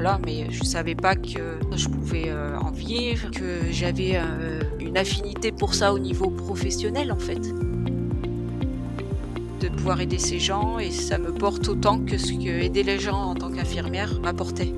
voilà, 0.00 0.20
mais 0.24 0.46
je 0.48 0.62
savais 0.62 0.94
pas 0.94 1.16
que 1.16 1.58
je 1.74 1.88
pouvais 1.88 2.32
en 2.32 2.70
vivre, 2.70 3.32
que 3.32 3.62
j'avais 3.72 4.16
une 4.78 4.96
affinité 4.96 5.50
pour 5.50 5.74
ça 5.74 5.92
au 5.92 5.98
niveau 5.98 6.30
professionnel 6.30 7.10
en 7.10 7.18
fait. 7.18 7.40
De 9.58 9.68
pouvoir 9.70 10.00
aider 10.00 10.18
ces 10.18 10.38
gens 10.38 10.78
et 10.78 10.92
ça 10.92 11.18
me 11.18 11.32
porte 11.32 11.66
autant 11.66 11.98
que 11.98 12.16
ce 12.16 12.32
que 12.32 12.62
aider 12.62 12.84
les 12.84 13.00
gens 13.00 13.20
en 13.20 13.34
tant 13.34 13.50
qu'infirmière 13.50 14.20
m'apportait. 14.20 14.72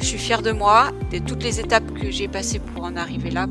Je 0.00 0.04
suis 0.04 0.18
fière 0.18 0.42
de 0.42 0.50
moi, 0.50 0.90
de 1.12 1.20
toutes 1.20 1.44
les 1.44 1.60
étapes 1.60 1.94
que 1.94 2.10
j'ai 2.10 2.26
passées 2.26 2.58
pour 2.58 2.82
en 2.82 2.96
arriver 2.96 3.30
là. 3.30 3.46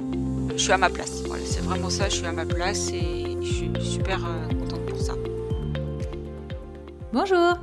Je 0.51 0.61
suis 0.63 0.73
à 0.73 0.77
ma 0.77 0.89
place. 0.89 1.23
Voilà, 1.27 1.45
c'est 1.45 1.63
vraiment 1.63 1.89
ça, 1.89 2.09
je 2.09 2.15
suis 2.15 2.25
à 2.25 2.33
ma 2.33 2.45
place 2.45 2.91
et 2.91 3.37
je 3.41 3.53
suis 3.53 3.71
super 3.79 4.19
contente 4.49 4.85
pour 4.85 4.99
ça. 4.99 5.13
Bonjour, 7.13 7.57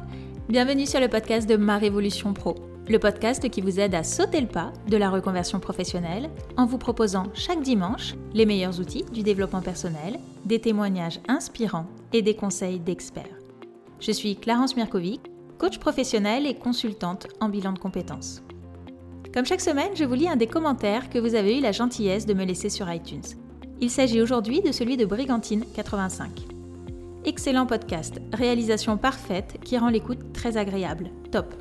bienvenue 0.48 0.86
sur 0.86 1.00
le 1.00 1.08
podcast 1.08 1.48
de 1.48 1.56
Ma 1.56 1.78
Révolution 1.78 2.34
Pro, 2.34 2.54
le 2.86 2.98
podcast 2.98 3.48
qui 3.48 3.62
vous 3.62 3.80
aide 3.80 3.94
à 3.94 4.02
sauter 4.02 4.40
le 4.42 4.46
pas 4.46 4.72
de 4.88 4.96
la 4.98 5.08
reconversion 5.08 5.58
professionnelle 5.58 6.28
en 6.58 6.66
vous 6.66 6.76
proposant 6.76 7.24
chaque 7.32 7.62
dimanche 7.62 8.14
les 8.34 8.44
meilleurs 8.44 8.78
outils 8.78 9.06
du 9.12 9.22
développement 9.22 9.62
personnel, 9.62 10.18
des 10.44 10.60
témoignages 10.60 11.20
inspirants 11.28 11.86
et 12.12 12.20
des 12.20 12.36
conseils 12.36 12.78
d'experts. 12.78 13.38
Je 14.00 14.12
suis 14.12 14.36
Clarence 14.36 14.76
Mirkovic, 14.76 15.22
coach 15.58 15.78
professionnel 15.78 16.46
et 16.46 16.54
consultante 16.54 17.26
en 17.40 17.48
bilan 17.48 17.72
de 17.72 17.78
compétences. 17.78 18.42
Comme 19.32 19.46
chaque 19.46 19.62
semaine, 19.62 19.92
je 19.94 20.04
vous 20.04 20.14
lis 20.14 20.28
un 20.28 20.36
des 20.36 20.46
commentaires 20.46 21.08
que 21.08 21.18
vous 21.18 21.34
avez 21.34 21.58
eu 21.58 21.62
la 21.62 21.72
gentillesse 21.72 22.26
de 22.26 22.34
me 22.34 22.44
laisser 22.44 22.68
sur 22.68 22.92
iTunes. 22.92 23.22
Il 23.80 23.90
s'agit 23.90 24.20
aujourd'hui 24.20 24.60
de 24.60 24.72
celui 24.72 24.96
de 24.96 25.06
Brigantine85. 25.06 26.53
Excellent 27.26 27.64
podcast, 27.64 28.20
réalisation 28.34 28.98
parfaite 28.98 29.58
qui 29.64 29.78
rend 29.78 29.88
l'écoute 29.88 30.34
très 30.34 30.58
agréable. 30.58 31.10
Top. 31.30 31.54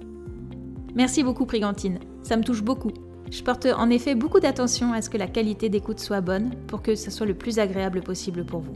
Merci 0.94 1.24
beaucoup 1.24 1.46
Brigantine, 1.46 2.00
ça 2.22 2.36
me 2.36 2.44
touche 2.44 2.62
beaucoup. 2.62 2.92
Je 3.32 3.42
porte 3.44 3.68
en 3.68 3.90
effet 3.90 4.14
beaucoup 4.14 4.42
d'attention 4.42 4.92
à 4.92 5.02
ce 5.02 5.10
que 5.10 5.18
la 5.18 5.28
qualité 5.28 5.70
d'écoute 5.70 6.02
soit 6.02 6.20
bonne 6.20 6.52
pour 6.68 6.82
que 6.82 6.96
ce 6.96 7.10
soit 7.10 7.26
le 7.26 7.34
plus 7.34 7.60
agréable 7.60 8.02
possible 8.02 8.46
pour 8.46 8.60
vous. 8.60 8.76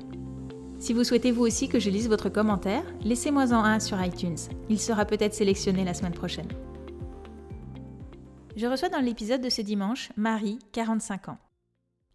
Si 0.80 0.94
vous 0.94 1.04
souhaitez 1.04 1.34
vous 1.34 1.46
aussi 1.46 1.68
que 1.68 1.80
je 1.80 1.90
lise 1.90 2.08
votre 2.08 2.30
commentaire, 2.30 2.84
laissez-moi 3.04 3.52
en 3.52 3.66
un 3.66 3.82
sur 3.82 4.02
iTunes. 4.02 4.38
Il 4.70 4.80
sera 4.80 5.04
peut-être 5.04 5.34
sélectionné 5.34 5.84
la 5.84 5.94
semaine 5.94 6.14
prochaine. 6.14 6.48
Je 8.56 8.66
reçois 8.66 8.90
dans 8.90 9.02
l'épisode 9.02 9.42
de 9.42 9.50
ce 9.50 9.62
dimanche 9.62 10.14
Marie, 10.16 10.58
45 10.72 11.30
ans. 11.30 11.38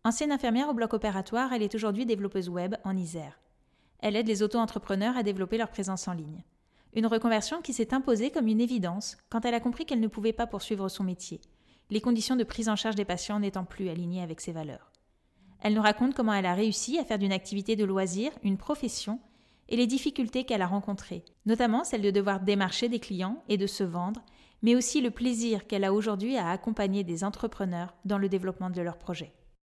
Ancienne 0.02 0.32
infirmière 0.32 0.70
au 0.70 0.74
bloc 0.74 0.94
opératoire, 0.94 1.52
elle 1.52 1.62
est 1.62 1.74
aujourd'hui 1.74 2.06
développeuse 2.06 2.48
web 2.48 2.74
en 2.84 2.96
Isère. 2.96 3.41
Elle 4.02 4.16
aide 4.16 4.26
les 4.26 4.42
auto-entrepreneurs 4.42 5.16
à 5.16 5.22
développer 5.22 5.56
leur 5.56 5.70
présence 5.70 6.08
en 6.08 6.12
ligne. 6.12 6.42
Une 6.92 7.06
reconversion 7.06 7.62
qui 7.62 7.72
s'est 7.72 7.94
imposée 7.94 8.30
comme 8.30 8.48
une 8.48 8.60
évidence 8.60 9.16
quand 9.30 9.44
elle 9.44 9.54
a 9.54 9.60
compris 9.60 9.86
qu'elle 9.86 10.00
ne 10.00 10.08
pouvait 10.08 10.32
pas 10.32 10.46
poursuivre 10.46 10.88
son 10.88 11.04
métier, 11.04 11.40
les 11.88 12.00
conditions 12.00 12.36
de 12.36 12.44
prise 12.44 12.68
en 12.68 12.76
charge 12.76 12.96
des 12.96 13.04
patients 13.04 13.38
n'étant 13.38 13.64
plus 13.64 13.88
alignées 13.88 14.22
avec 14.22 14.40
ses 14.40 14.52
valeurs. 14.52 14.90
Elle 15.60 15.74
nous 15.74 15.82
raconte 15.82 16.14
comment 16.14 16.34
elle 16.34 16.46
a 16.46 16.54
réussi 16.54 16.98
à 16.98 17.04
faire 17.04 17.18
d'une 17.18 17.32
activité 17.32 17.76
de 17.76 17.84
loisir 17.84 18.32
une 18.42 18.58
profession 18.58 19.20
et 19.68 19.76
les 19.76 19.86
difficultés 19.86 20.44
qu'elle 20.44 20.62
a 20.62 20.66
rencontrées, 20.66 21.24
notamment 21.46 21.84
celle 21.84 22.02
de 22.02 22.10
devoir 22.10 22.40
démarcher 22.40 22.88
des 22.88 22.98
clients 22.98 23.42
et 23.48 23.56
de 23.56 23.68
se 23.68 23.84
vendre, 23.84 24.22
mais 24.62 24.74
aussi 24.74 25.00
le 25.00 25.12
plaisir 25.12 25.66
qu'elle 25.66 25.84
a 25.84 25.92
aujourd'hui 25.92 26.36
à 26.36 26.50
accompagner 26.50 27.04
des 27.04 27.22
entrepreneurs 27.22 27.94
dans 28.04 28.18
le 28.18 28.28
développement 28.28 28.70
de 28.70 28.82
leurs 28.82 28.98
projets. 28.98 29.32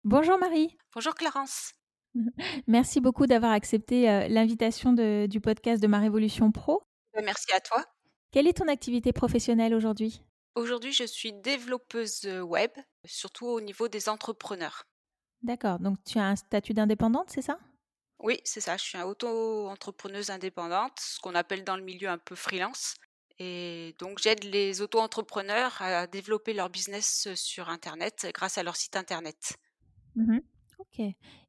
Bonjour 0.06 0.40
Marie. 0.40 0.76
Bonjour 0.94 1.14
Clarence. 1.14 1.74
Merci 2.68 3.02
beaucoup 3.02 3.28
d'avoir 3.28 3.52
accepté 3.52 4.10
euh, 4.10 4.28
l'invitation 4.28 4.94
du 4.94 5.42
podcast 5.42 5.82
de 5.82 5.88
Ma 5.88 6.00
Révolution 6.00 6.52
Pro. 6.52 6.84
Ben, 7.14 7.24
merci 7.26 7.52
à 7.54 7.60
toi. 7.60 7.84
Quelle 8.32 8.48
est 8.48 8.58
ton 8.58 8.68
activité 8.68 9.14
professionnelle 9.14 9.76
aujourd'hui? 9.76 10.24
Aujourd'hui, 10.56 10.92
je 10.92 11.04
suis 11.04 11.34
développeuse 11.34 12.26
web, 12.26 12.72
surtout 13.06 13.46
au 13.46 13.62
niveau 13.62 13.88
des 13.88 14.10
entrepreneurs. 14.10 14.86
D'accord, 15.42 15.80
donc 15.80 15.98
tu 16.06 16.20
as 16.20 16.26
un 16.26 16.36
statut 16.36 16.74
d'indépendante, 16.74 17.30
c'est 17.30 17.42
ça? 17.42 17.60
Oui, 18.20 18.40
c'est 18.46 18.62
ça, 18.62 18.78
je 18.78 18.84
suis 18.84 19.02
auto-entrepreneuse 19.02 20.30
indépendante, 20.30 20.98
ce 21.00 21.20
qu'on 21.20 21.36
appelle 21.36 21.64
dans 21.64 21.76
le 21.76 21.84
milieu 21.84 22.08
un 22.08 22.18
peu 22.18 22.36
freelance. 22.36 22.96
Et 23.40 23.96
donc 24.00 24.20
j'aide 24.20 24.44
les 24.46 24.82
auto-entrepreneurs 24.82 25.82
à 25.82 26.08
développer 26.08 26.54
leur 26.54 26.70
business 26.70 27.28
sur 27.36 27.70
Internet 27.70 28.28
grâce 28.34 28.58
à 28.58 28.64
leur 28.64 28.76
site 28.76 28.96
Internet. 28.96 29.58
Mmh 30.16 30.40
ok. 30.84 31.06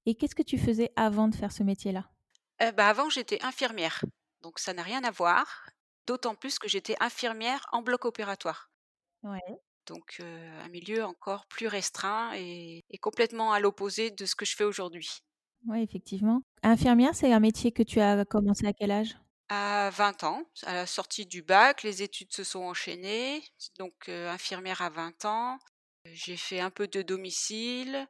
Et 0.07 0.15
qu'est-ce 0.15 0.35
que 0.35 0.43
tu 0.43 0.59
faisais 0.59 0.93
avant 0.97 1.29
de 1.29 1.35
faire 1.35 1.53
ce 1.53 1.63
métier-là? 1.63 2.09
Euh, 2.63 2.73
bah, 2.73 2.89
Avant, 2.89 3.09
j'étais 3.09 3.43
infirmière. 3.43 4.05
Donc 4.43 4.59
ça 4.59 4.73
n'a 4.73 4.83
rien 4.83 5.03
à 5.05 5.11
voir. 5.11 5.69
D'autant 6.07 6.35
plus 6.35 6.59
que 6.59 6.69
j'étais 6.69 6.97
infirmière 7.01 7.65
en 7.73 7.83
bloc 7.83 8.05
opératoire. 8.05 8.71
Ouais. 9.23 9.41
Donc 9.87 10.21
un 10.21 10.69
milieu 10.69 11.05
encore 11.05 11.47
plus 11.47 11.67
restreint 11.67 12.33
et, 12.35 12.83
complètement 13.01 13.53
à 13.53 13.61
l'opposé 13.61 14.11
de 14.11 14.27
ce 14.27 14.35
que 14.35 14.45
je 14.45 14.55
fais 14.55 14.65
aujourd'hui. 14.65 15.11
Oui, 15.67 15.83
effectivement. 15.83 16.43
Infirmière, 16.63 17.15
c'est 17.15 17.33
un 17.33 17.41
métier 17.41 17.73
que 17.73 17.83
tu 17.83 18.01
as 18.01 18.25
commencé 18.27 18.67
à 18.67 18.75
quel 18.75 18.91
âge? 18.91 19.17
À 19.49 19.91
20 19.91 20.25
ans, 20.25 20.43
à 20.65 20.75
la 20.75 20.87
sortie 20.87 21.27
du 21.27 21.43
bac, 21.43 21.83
les 21.83 22.03
études 22.03 22.33
se 22.33 22.45
sont 22.45 22.61
enchaînées. 22.61 23.43
Donc 23.79 24.09
infirmière 24.09 24.83
à 24.83 24.91
20 24.91 25.25
ans. 25.25 25.59
J'ai 26.13 26.37
fait 26.37 26.61
un 26.61 26.71
peu 26.71 26.87
de 26.87 27.01
domicile, 27.01 28.07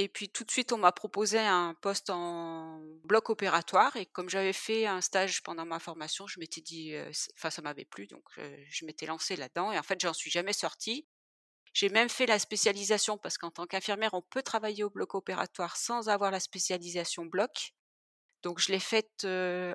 et 0.00 0.08
puis 0.08 0.28
tout 0.28 0.44
de 0.44 0.50
suite, 0.52 0.72
on 0.72 0.78
m'a 0.78 0.92
proposé 0.92 1.40
un 1.40 1.74
poste 1.74 2.08
en 2.08 2.80
bloc 3.02 3.30
opératoire. 3.30 3.96
Et 3.96 4.06
comme 4.06 4.28
j'avais 4.28 4.52
fait 4.52 4.86
un 4.86 5.00
stage 5.00 5.42
pendant 5.42 5.66
ma 5.66 5.80
formation, 5.80 6.28
je 6.28 6.38
m'étais 6.38 6.60
dit, 6.60 6.94
enfin 7.36 7.50
ça 7.50 7.62
m'avait 7.62 7.84
plu, 7.84 8.06
donc 8.06 8.22
je 8.36 8.86
m'étais 8.86 9.06
lancée 9.06 9.34
là-dedans. 9.34 9.72
Et 9.72 9.78
en 9.78 9.82
fait, 9.82 10.00
j'en 10.00 10.12
suis 10.12 10.30
jamais 10.30 10.52
sortie. 10.52 11.08
J'ai 11.74 11.88
même 11.88 12.08
fait 12.08 12.26
la 12.26 12.38
spécialisation 12.38 13.18
parce 13.18 13.38
qu'en 13.38 13.50
tant 13.50 13.66
qu'infirmière, 13.66 14.14
on 14.14 14.22
peut 14.22 14.42
travailler 14.42 14.84
au 14.84 14.90
bloc 14.90 15.16
opératoire 15.16 15.76
sans 15.76 16.08
avoir 16.08 16.30
la 16.30 16.38
spécialisation 16.38 17.26
bloc. 17.26 17.72
Donc 18.44 18.60
je 18.60 18.70
l'ai 18.70 18.78
faite 18.78 19.26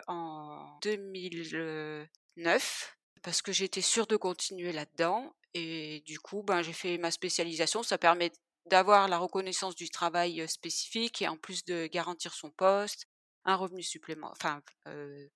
en 0.07 0.79
2009 0.84 2.97
parce 3.23 3.41
que 3.41 3.51
j'étais 3.51 3.81
sûre 3.81 4.07
de 4.07 4.16
continuer 4.16 4.72
là-dedans. 4.72 5.35
Et 5.53 6.01
du 6.05 6.17
coup, 6.17 6.44
ben, 6.44 6.61
j'ai 6.61 6.72
fait 6.72 6.97
ma 6.97 7.11
spécialisation. 7.11 7.84
Ça 7.84 7.97
permet 7.97 8.31
d'avoir 8.66 9.07
la 9.07 9.18
reconnaissance 9.18 9.75
du 9.75 9.90
travail 9.90 10.47
spécifique 10.47 11.22
et 11.22 11.28
en 11.28 11.38
plus 11.38 11.63
de 11.66 11.88
garantir 11.88 12.34
son 12.34 12.51
poste, 12.51 13.06
un 13.46 13.56
revenu 13.56 13.84
supplémentaire, 13.84 14.38
enfin 14.40 14.62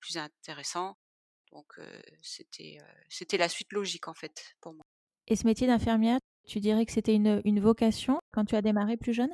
plus 0.00 0.16
intéressant. 0.16 0.98
Donc 1.52 1.72
c'était 2.22 2.78
c'était 3.08 3.38
la 3.38 3.48
suite 3.48 3.72
logique 3.72 4.08
en 4.08 4.14
fait 4.14 4.54
pour 4.60 4.74
moi. 4.74 4.84
Et 5.26 5.36
ce 5.36 5.46
métier 5.46 5.66
d'infirmière, 5.66 6.18
tu 6.46 6.60
dirais 6.60 6.86
que 6.86 6.92
c'était 6.92 7.14
une, 7.14 7.42
une 7.44 7.60
vocation 7.60 8.20
quand 8.32 8.44
tu 8.46 8.56
as 8.56 8.62
démarré 8.62 8.96
plus 8.96 9.12
jeune? 9.12 9.30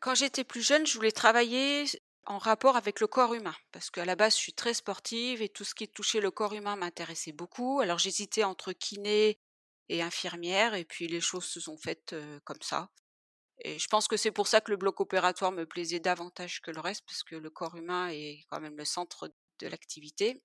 Quand 0.00 0.14
j'étais 0.14 0.44
plus 0.44 0.62
jeune, 0.62 0.86
je 0.86 0.94
voulais 0.94 1.12
travailler 1.12 1.84
en 2.26 2.38
rapport 2.38 2.76
avec 2.76 3.00
le 3.00 3.06
corps 3.06 3.34
humain, 3.34 3.54
parce 3.72 3.90
qu'à 3.90 4.04
la 4.04 4.16
base, 4.16 4.34
je 4.34 4.40
suis 4.40 4.52
très 4.52 4.74
sportive 4.74 5.42
et 5.42 5.48
tout 5.48 5.64
ce 5.64 5.74
qui 5.74 5.88
touchait 5.88 6.20
le 6.20 6.30
corps 6.30 6.54
humain 6.54 6.76
m'intéressait 6.76 7.32
beaucoup. 7.32 7.80
Alors 7.80 7.98
j'hésitais 7.98 8.44
entre 8.44 8.72
kiné 8.72 9.38
et 9.88 10.02
infirmière, 10.02 10.74
et 10.74 10.84
puis 10.84 11.08
les 11.08 11.20
choses 11.20 11.46
se 11.46 11.60
sont 11.60 11.76
faites 11.78 12.14
comme 12.44 12.60
ça. 12.62 12.90
Et 13.64 13.78
je 13.78 13.86
pense 13.88 14.08
que 14.08 14.16
c'est 14.16 14.32
pour 14.32 14.48
ça 14.48 14.60
que 14.60 14.70
le 14.70 14.76
bloc 14.76 15.00
opératoire 15.00 15.52
me 15.52 15.64
plaisait 15.64 16.00
davantage 16.00 16.60
que 16.60 16.70
le 16.70 16.80
reste, 16.80 17.04
parce 17.06 17.22
que 17.22 17.36
le 17.36 17.48
corps 17.48 17.76
humain 17.76 18.08
est 18.08 18.44
quand 18.50 18.60
même 18.60 18.76
le 18.76 18.84
centre 18.84 19.32
de 19.60 19.66
l'activité. 19.68 20.42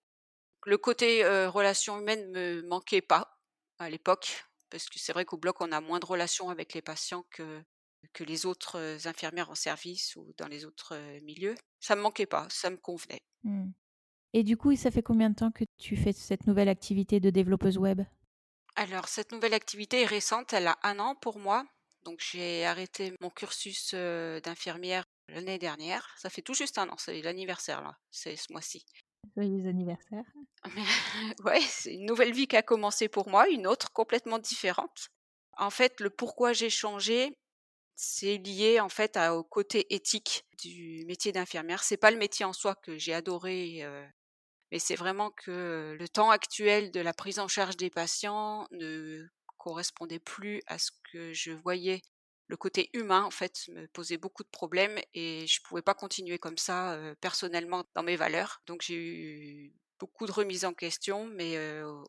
Le 0.66 0.78
côté 0.78 1.26
relation 1.48 2.00
humaine 2.00 2.30
me 2.32 2.62
manquait 2.68 3.02
pas 3.02 3.40
à 3.80 3.90
l'époque, 3.90 4.44
parce 4.70 4.86
que 4.88 5.00
c'est 5.00 5.14
vrai 5.14 5.26
qu'au 5.26 5.38
bloc, 5.38 5.62
on 5.62 5.72
a 5.72 5.82
moins 5.82 6.00
de 6.00 6.06
relations 6.06 6.50
avec 6.50 6.74
les 6.74 6.82
patients 6.82 7.26
que, 7.32 7.64
que 8.14 8.24
les 8.24 8.46
autres 8.46 9.08
infirmières 9.08 9.50
en 9.50 9.56
service 9.56 10.16
ou 10.16 10.34
dans 10.38 10.48
les 10.48 10.66
autres 10.66 10.96
milieux. 11.24 11.56
Ça 11.80 11.96
me 11.96 12.02
manquait 12.02 12.26
pas, 12.26 12.48
ça 12.50 12.70
me 12.70 12.78
convenait. 12.78 13.22
Mmh. 13.44 13.72
Et 14.34 14.44
du 14.44 14.58
coup, 14.58 14.76
ça 14.76 14.92
fait 14.92 15.02
combien 15.02 15.30
de 15.30 15.36
temps 15.36 15.52
que 15.52 15.64
tu 15.78 15.96
fais 15.96 16.12
cette 16.12 16.46
nouvelle 16.46 16.70
activité 16.70 17.20
de 17.20 17.30
développeuse 17.30 17.78
web? 17.78 18.02
Alors, 18.76 19.08
cette 19.08 19.32
nouvelle 19.32 19.54
activité 19.54 20.02
est 20.02 20.06
récente, 20.06 20.54
elle 20.54 20.68
a 20.68 20.78
un 20.84 21.00
an 21.00 21.16
pour 21.16 21.40
moi. 21.40 21.66
Donc 22.08 22.22
j'ai 22.22 22.66
arrêté 22.66 23.14
mon 23.20 23.30
cursus 23.30 23.94
d'infirmière 23.94 25.04
l'année 25.28 25.58
dernière. 25.58 26.16
Ça 26.18 26.30
fait 26.30 26.42
tout 26.42 26.54
juste 26.54 26.78
un 26.78 26.88
an, 26.88 26.96
c'est 26.98 27.22
l'anniversaire 27.22 27.82
là, 27.82 27.98
c'est 28.12 28.38
ce 28.38 28.46
mois-ci. 28.54 28.86
Joyeux 29.36 29.68
anniversaire. 29.68 30.24
ouais, 31.44 31.60
c'est 31.60 31.96
une 31.96 32.06
nouvelle 32.06 32.32
vie 32.32 32.48
qui 32.48 32.56
a 32.56 32.62
commencé 32.62 33.10
pour 33.10 33.28
moi, 33.28 33.50
une 33.50 33.68
autre 33.68 33.92
complètement 33.92 34.40
différente. 34.40 35.10
En 35.58 35.70
fait, 35.70 36.00
le 36.00 36.10
pourquoi 36.10 36.54
j'ai 36.54 36.70
changé, 36.70 37.38
c'est 37.98 38.38
lié 38.38 38.80
en 38.80 38.88
fait 38.88 39.18
au 39.18 39.44
côté 39.44 39.94
éthique 39.94 40.46
du 40.64 41.04
métier 41.08 41.34
d'infirmière. 41.34 41.84
C'est 41.84 41.98
pas 41.98 42.12
le 42.12 42.18
métier 42.18 42.46
en 42.46 42.54
soi 42.54 42.76
que 42.76 42.98
j'ai 42.98 43.14
adoré, 43.14 43.86
mais 44.72 44.80
c'est 44.80 44.96
vraiment 44.96 45.32
que 45.32 45.98
le 46.00 46.08
temps 46.08 46.30
actuel 46.30 46.90
de 46.92 47.02
la 47.02 47.12
prise 47.12 47.40
en 47.40 47.50
charge 47.50 47.76
des 47.76 47.90
patients 47.90 48.66
ne 48.72 49.28
correspondait 49.68 50.20
plus 50.20 50.62
à 50.68 50.78
ce 50.78 50.92
que 51.12 51.34
je 51.34 51.52
voyais. 51.52 52.02
Le 52.48 52.56
côté 52.56 52.90
humain, 52.94 53.24
en 53.24 53.32
fait, 53.32 53.68
me 53.74 53.86
posait 53.88 54.18
beaucoup 54.18 54.44
de 54.44 54.50
problèmes 54.50 54.98
et 55.14 55.46
je 55.46 55.62
pouvais 55.62 55.82
pas 55.82 55.94
continuer 55.94 56.40
comme 56.40 56.58
ça 56.58 56.98
personnellement 57.20 57.84
dans 57.94 58.04
mes 58.04 58.16
valeurs. 58.16 58.62
Donc 58.66 58.82
j'ai 58.82 58.96
eu 58.96 59.74
beaucoup 60.00 60.26
de 60.26 60.32
remises 60.32 60.64
en 60.64 60.74
question, 60.74 61.28
mais 61.28 61.58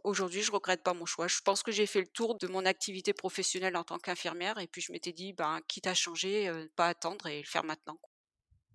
aujourd'hui, 0.04 0.42
je 0.42 0.52
regrette 0.52 0.84
pas 0.84 0.94
mon 0.94 1.06
choix. 1.06 1.26
Je 1.26 1.40
pense 1.44 1.64
que 1.64 1.72
j'ai 1.72 1.86
fait 1.86 2.00
le 2.00 2.06
tour 2.06 2.38
de 2.38 2.46
mon 2.46 2.64
activité 2.64 3.12
professionnelle 3.12 3.76
en 3.76 3.82
tant 3.82 3.98
qu'infirmière 3.98 4.58
et 4.58 4.68
puis 4.68 4.80
je 4.80 4.92
m'étais 4.92 5.12
dit, 5.12 5.32
ben, 5.32 5.58
quitte 5.66 5.88
à 5.88 5.94
changer, 5.94 6.48
pas 6.76 6.86
attendre 6.86 7.26
et 7.26 7.40
le 7.40 7.46
faire 7.46 7.64
maintenant. 7.64 7.98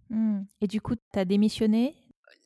Mmh. 0.09 0.41
Et 0.59 0.67
du 0.67 0.81
coup, 0.81 0.95
tu 0.95 1.19
as 1.19 1.23
démissionné 1.23 1.95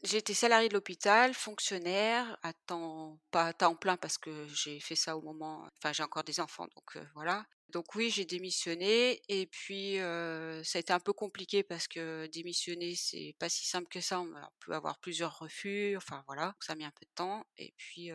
J'étais 0.09 0.33
salariée 0.33 0.69
de 0.69 0.73
l'hôpital, 0.73 1.33
fonctionnaire, 1.33 2.37
à 2.41 2.53
temps, 2.53 3.19
pas 3.29 3.47
à 3.47 3.53
temps 3.53 3.75
plein 3.75 3.97
parce 3.97 4.17
que 4.17 4.47
j'ai 4.47 4.79
fait 4.79 4.95
ça 4.95 5.17
au 5.17 5.21
moment, 5.21 5.67
enfin 5.77 5.91
j'ai 5.91 6.01
encore 6.01 6.23
des 6.23 6.39
enfants, 6.39 6.65
donc 6.75 6.97
voilà. 7.13 7.45
Donc 7.73 7.93
oui, 7.95 8.09
j'ai 8.09 8.23
démissionné 8.23 9.21
et 9.27 9.47
puis 9.47 9.97
ça 9.97 10.77
a 10.77 10.79
été 10.79 10.93
un 10.93 11.01
peu 11.01 11.11
compliqué 11.11 11.61
parce 11.61 11.89
que 11.89 12.25
démissionner 12.27 12.95
c'est 12.95 13.35
pas 13.37 13.49
si 13.49 13.67
simple 13.67 13.89
que 13.89 13.99
ça. 13.99 14.21
On 14.21 14.33
peut 14.61 14.71
avoir 14.71 14.97
plusieurs 14.99 15.39
refus, 15.39 15.97
enfin 15.97 16.23
voilà, 16.25 16.55
ça 16.61 16.71
a 16.71 16.75
mis 16.77 16.85
un 16.85 16.91
peu 16.91 17.05
de 17.05 17.11
temps 17.13 17.43
et 17.57 17.73
puis 17.75 18.09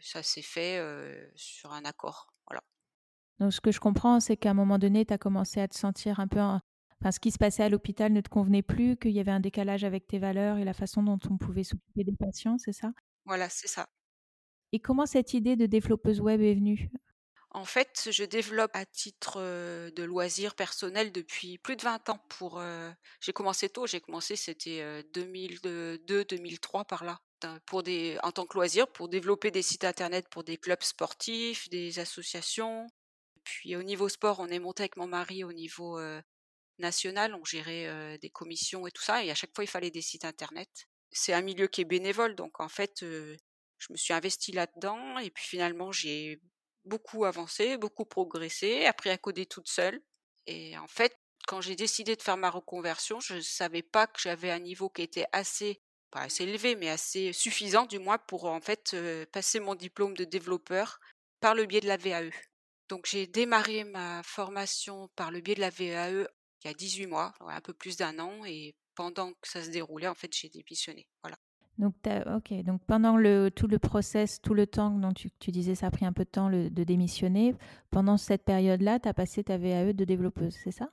ça 0.00 0.22
s'est 0.22 0.40
fait 0.40 0.82
sur 1.34 1.72
un 1.72 1.84
accord, 1.84 2.32
voilà. 2.48 2.62
Donc 3.40 3.52
ce 3.52 3.60
que 3.60 3.72
je 3.72 3.80
comprends, 3.80 4.20
c'est 4.20 4.38
qu'à 4.38 4.52
un 4.52 4.54
moment 4.54 4.78
donné, 4.78 5.04
tu 5.04 5.12
as 5.12 5.18
commencé 5.18 5.60
à 5.60 5.68
te 5.68 5.76
sentir 5.76 6.18
un 6.18 6.28
peu 6.28 6.40
Enfin, 7.00 7.12
ce 7.12 7.20
qui 7.20 7.30
se 7.30 7.38
passait 7.38 7.62
à 7.62 7.68
l'hôpital 7.68 8.12
ne 8.12 8.20
te 8.20 8.28
convenait 8.28 8.62
plus, 8.62 8.96
qu'il 8.96 9.12
y 9.12 9.20
avait 9.20 9.30
un 9.30 9.40
décalage 9.40 9.84
avec 9.84 10.06
tes 10.06 10.18
valeurs 10.18 10.58
et 10.58 10.64
la 10.64 10.74
façon 10.74 11.02
dont 11.02 11.18
on 11.30 11.38
pouvait 11.38 11.64
s'occuper 11.64 12.04
des 12.04 12.16
patients, 12.16 12.58
c'est 12.58 12.72
ça? 12.72 12.92
Voilà, 13.24 13.48
c'est 13.48 13.68
ça. 13.68 13.88
Et 14.72 14.80
comment 14.80 15.06
cette 15.06 15.34
idée 15.34 15.56
de 15.56 15.66
développeuse 15.66 16.20
web 16.20 16.40
est 16.42 16.54
venue? 16.54 16.90
En 17.52 17.64
fait, 17.64 18.08
je 18.12 18.22
développe 18.22 18.70
à 18.74 18.84
titre 18.86 19.40
de 19.40 20.02
loisir 20.04 20.54
personnel 20.54 21.10
depuis 21.10 21.58
plus 21.58 21.74
de 21.74 21.82
20 21.82 22.08
ans. 22.10 22.20
Pour, 22.28 22.62
j'ai 23.20 23.32
commencé 23.32 23.68
tôt, 23.68 23.86
j'ai 23.86 24.00
commencé, 24.00 24.36
c'était 24.36 25.02
2002-2003 25.12 26.84
par 26.84 27.04
là. 27.04 27.18
Pour 27.66 27.82
des, 27.82 28.18
en 28.22 28.30
tant 28.30 28.44
que 28.46 28.54
loisir, 28.54 28.86
pour 28.92 29.08
développer 29.08 29.50
des 29.50 29.62
sites 29.62 29.84
internet 29.84 30.28
pour 30.30 30.44
des 30.44 30.58
clubs 30.58 30.82
sportifs, 30.82 31.68
des 31.70 31.98
associations. 31.98 32.86
Puis 33.42 33.74
au 33.74 33.82
niveau 33.82 34.08
sport, 34.08 34.38
on 34.38 34.46
est 34.46 34.58
monté 34.58 34.82
avec 34.82 34.96
mon 34.96 35.08
mari 35.08 35.42
au 35.42 35.52
niveau 35.52 35.98
nationales, 36.80 37.34
on 37.34 37.44
gérait 37.44 38.18
des 38.18 38.30
commissions 38.30 38.86
et 38.86 38.90
tout 38.90 39.02
ça, 39.02 39.22
et 39.22 39.30
à 39.30 39.34
chaque 39.34 39.54
fois 39.54 39.64
il 39.64 39.70
fallait 39.70 39.90
des 39.90 40.02
sites 40.02 40.24
internet. 40.24 40.68
C'est 41.12 41.32
un 41.32 41.42
milieu 41.42 41.66
qui 41.68 41.80
est 41.80 41.84
bénévole, 41.84 42.34
donc 42.34 42.60
en 42.60 42.68
fait, 42.68 43.00
je 43.00 43.36
me 43.90 43.96
suis 43.96 44.12
investie 44.12 44.52
là-dedans, 44.52 45.18
et 45.18 45.30
puis 45.30 45.44
finalement 45.44 45.92
j'ai 45.92 46.40
beaucoup 46.84 47.24
avancé, 47.24 47.76
beaucoup 47.76 48.04
progressé, 48.04 48.86
appris 48.86 49.10
à 49.10 49.18
coder 49.18 49.46
toute 49.46 49.68
seule. 49.68 50.00
Et 50.46 50.76
en 50.78 50.88
fait, 50.88 51.16
quand 51.46 51.60
j'ai 51.60 51.76
décidé 51.76 52.16
de 52.16 52.22
faire 52.22 52.36
ma 52.36 52.50
reconversion, 52.50 53.20
je 53.20 53.34
ne 53.34 53.40
savais 53.40 53.82
pas 53.82 54.06
que 54.06 54.20
j'avais 54.20 54.50
un 54.50 54.58
niveau 54.58 54.88
qui 54.88 55.02
était 55.02 55.26
assez, 55.32 55.80
pas 56.10 56.22
assez 56.22 56.44
élevé, 56.44 56.76
mais 56.76 56.88
assez 56.88 57.32
suffisant 57.32 57.86
du 57.86 57.98
moins 57.98 58.18
pour 58.18 58.46
en 58.46 58.60
fait 58.60 58.96
passer 59.32 59.60
mon 59.60 59.74
diplôme 59.74 60.16
de 60.16 60.24
développeur 60.24 61.00
par 61.40 61.54
le 61.54 61.66
biais 61.66 61.80
de 61.80 61.88
la 61.88 61.96
VAE. 61.96 62.30
Donc 62.88 63.06
j'ai 63.06 63.26
démarré 63.26 63.84
ma 63.84 64.22
formation 64.22 65.08
par 65.16 65.30
le 65.30 65.40
biais 65.40 65.54
de 65.54 65.60
la 65.60 65.70
VAE 65.70 66.26
il 66.64 66.68
y 66.68 66.70
a 66.70 66.74
18 66.74 67.06
mois, 67.06 67.34
un 67.40 67.60
peu 67.60 67.72
plus 67.72 67.96
d'un 67.96 68.18
an, 68.18 68.44
et 68.44 68.74
pendant 68.94 69.32
que 69.32 69.48
ça 69.48 69.62
se 69.62 69.70
déroulait, 69.70 70.08
en 70.08 70.14
fait, 70.14 70.34
j'ai 70.34 70.48
démissionné. 70.48 71.06
Voilà. 71.22 71.36
Donc, 71.78 71.94
ok. 72.36 72.62
Donc, 72.64 72.84
pendant 72.84 73.16
le, 73.16 73.50
tout 73.50 73.66
le 73.66 73.78
process, 73.78 74.40
tout 74.42 74.52
le 74.52 74.66
temps 74.66 74.90
dont 74.90 75.12
tu, 75.12 75.30
tu 75.38 75.50
disais, 75.50 75.74
ça 75.74 75.86
a 75.86 75.90
pris 75.90 76.04
un 76.04 76.12
peu 76.12 76.24
de 76.24 76.30
temps 76.30 76.50
de 76.50 76.84
démissionner. 76.84 77.54
Pendant 77.90 78.18
cette 78.18 78.44
période-là, 78.44 79.00
tu 79.00 79.08
as 79.08 79.14
passé 79.14 79.42
ta 79.42 79.56
VAE 79.56 79.94
de 79.94 80.04
développeuse, 80.04 80.54
c'est 80.62 80.72
ça? 80.72 80.90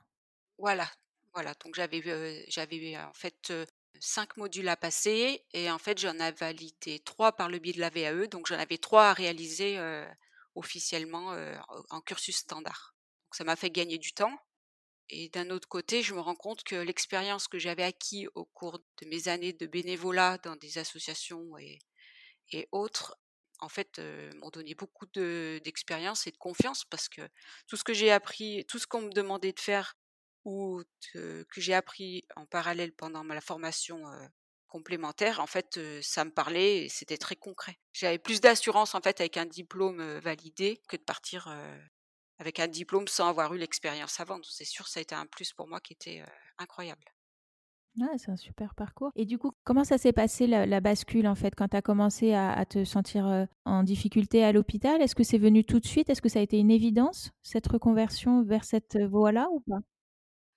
Voilà. 0.56 0.88
Voilà. 1.34 1.52
Donc, 1.62 1.74
j'avais, 1.74 2.00
euh, 2.06 2.42
j'avais 2.48 2.96
en 2.96 3.12
fait 3.12 3.50
euh, 3.50 3.66
cinq 4.00 4.38
modules 4.38 4.68
à 4.68 4.76
passer, 4.76 5.44
et 5.52 5.70
en 5.70 5.78
fait, 5.78 5.98
j'en 5.98 6.14
ai 6.14 6.32
validé 6.32 7.00
trois 7.00 7.32
par 7.32 7.50
le 7.50 7.58
biais 7.58 7.74
de 7.74 7.80
la 7.80 7.90
VAE. 7.90 8.26
Donc, 8.28 8.46
j'en 8.46 8.58
avais 8.58 8.78
trois 8.78 9.10
à 9.10 9.12
réaliser 9.12 9.78
euh, 9.78 10.06
officiellement 10.54 11.36
en 11.90 12.00
cursus 12.00 12.36
standard. 12.36 12.94
Donc, 13.26 13.34
ça 13.34 13.44
m'a 13.44 13.56
fait 13.56 13.70
gagner 13.70 13.98
du 13.98 14.12
temps. 14.12 14.36
Et 15.10 15.30
d'un 15.30 15.50
autre 15.50 15.68
côté, 15.68 16.02
je 16.02 16.14
me 16.14 16.20
rends 16.20 16.34
compte 16.34 16.62
que 16.64 16.76
l'expérience 16.76 17.48
que 17.48 17.58
j'avais 17.58 17.82
acquis 17.82 18.26
au 18.34 18.44
cours 18.44 18.78
de 19.00 19.06
mes 19.08 19.28
années 19.28 19.54
de 19.54 19.66
bénévolat 19.66 20.38
dans 20.38 20.56
des 20.56 20.78
associations 20.78 21.56
et, 21.58 22.68
autres, 22.72 23.18
en 23.60 23.68
fait, 23.68 24.00
m'ont 24.36 24.50
donné 24.50 24.74
beaucoup 24.74 25.06
d'expérience 25.06 26.26
et 26.26 26.30
de 26.30 26.36
confiance 26.36 26.84
parce 26.84 27.08
que 27.08 27.22
tout 27.66 27.76
ce 27.76 27.84
que 27.84 27.94
j'ai 27.94 28.10
appris, 28.10 28.64
tout 28.68 28.78
ce 28.78 28.86
qu'on 28.86 29.00
me 29.00 29.12
demandait 29.12 29.52
de 29.52 29.60
faire 29.60 29.96
ou 30.44 30.82
que 31.14 31.44
j'ai 31.56 31.74
appris 31.74 32.26
en 32.36 32.46
parallèle 32.46 32.92
pendant 32.92 33.24
ma 33.24 33.40
formation 33.40 34.02
complémentaire, 34.66 35.40
en 35.40 35.46
fait, 35.46 35.80
ça 36.02 36.26
me 36.26 36.30
parlait 36.30 36.84
et 36.84 36.88
c'était 36.90 37.16
très 37.16 37.36
concret. 37.36 37.78
J'avais 37.94 38.18
plus 38.18 38.42
d'assurance 38.42 38.94
en 38.94 39.00
fait 39.00 39.20
avec 39.20 39.38
un 39.38 39.46
diplôme 39.46 40.18
validé 40.18 40.82
que 40.86 40.96
de 40.96 41.02
partir 41.02 41.48
avec 42.38 42.60
un 42.60 42.68
diplôme 42.68 43.08
sans 43.08 43.28
avoir 43.28 43.52
eu 43.54 43.58
l'expérience 43.58 44.20
avant. 44.20 44.38
C'est 44.42 44.64
sûr, 44.64 44.86
ça 44.88 45.00
a 45.00 45.02
été 45.02 45.14
un 45.14 45.26
plus 45.26 45.52
pour 45.52 45.68
moi 45.68 45.80
qui 45.80 45.92
était 45.92 46.22
incroyable. 46.58 47.04
c'est 48.16 48.30
un 48.30 48.36
super 48.36 48.74
parcours. 48.74 49.10
Et 49.16 49.26
du 49.26 49.38
coup, 49.38 49.52
comment 49.64 49.84
ça 49.84 49.98
s'est 49.98 50.12
passé 50.12 50.46
la, 50.46 50.80
bascule 50.80 51.26
en 51.26 51.34
fait 51.34 51.54
quand 51.54 51.68
tu 51.68 51.76
as 51.76 51.82
commencé 51.82 52.34
à, 52.34 52.64
te 52.64 52.84
sentir 52.84 53.46
en 53.64 53.82
difficulté 53.82 54.44
à 54.44 54.52
l'hôpital? 54.52 55.02
Est-ce 55.02 55.14
que 55.14 55.24
c'est 55.24 55.38
venu 55.38 55.64
tout 55.64 55.80
de 55.80 55.86
suite? 55.86 56.10
Est-ce 56.10 56.22
que 56.22 56.28
ça 56.28 56.38
a 56.38 56.42
été 56.42 56.58
une 56.58 56.70
évidence, 56.70 57.30
cette 57.42 57.66
reconversion 57.66 58.44
vers 58.44 58.64
cette 58.64 58.96
voie-là 58.96 59.48
ou 59.52 59.60
pas? 59.60 59.80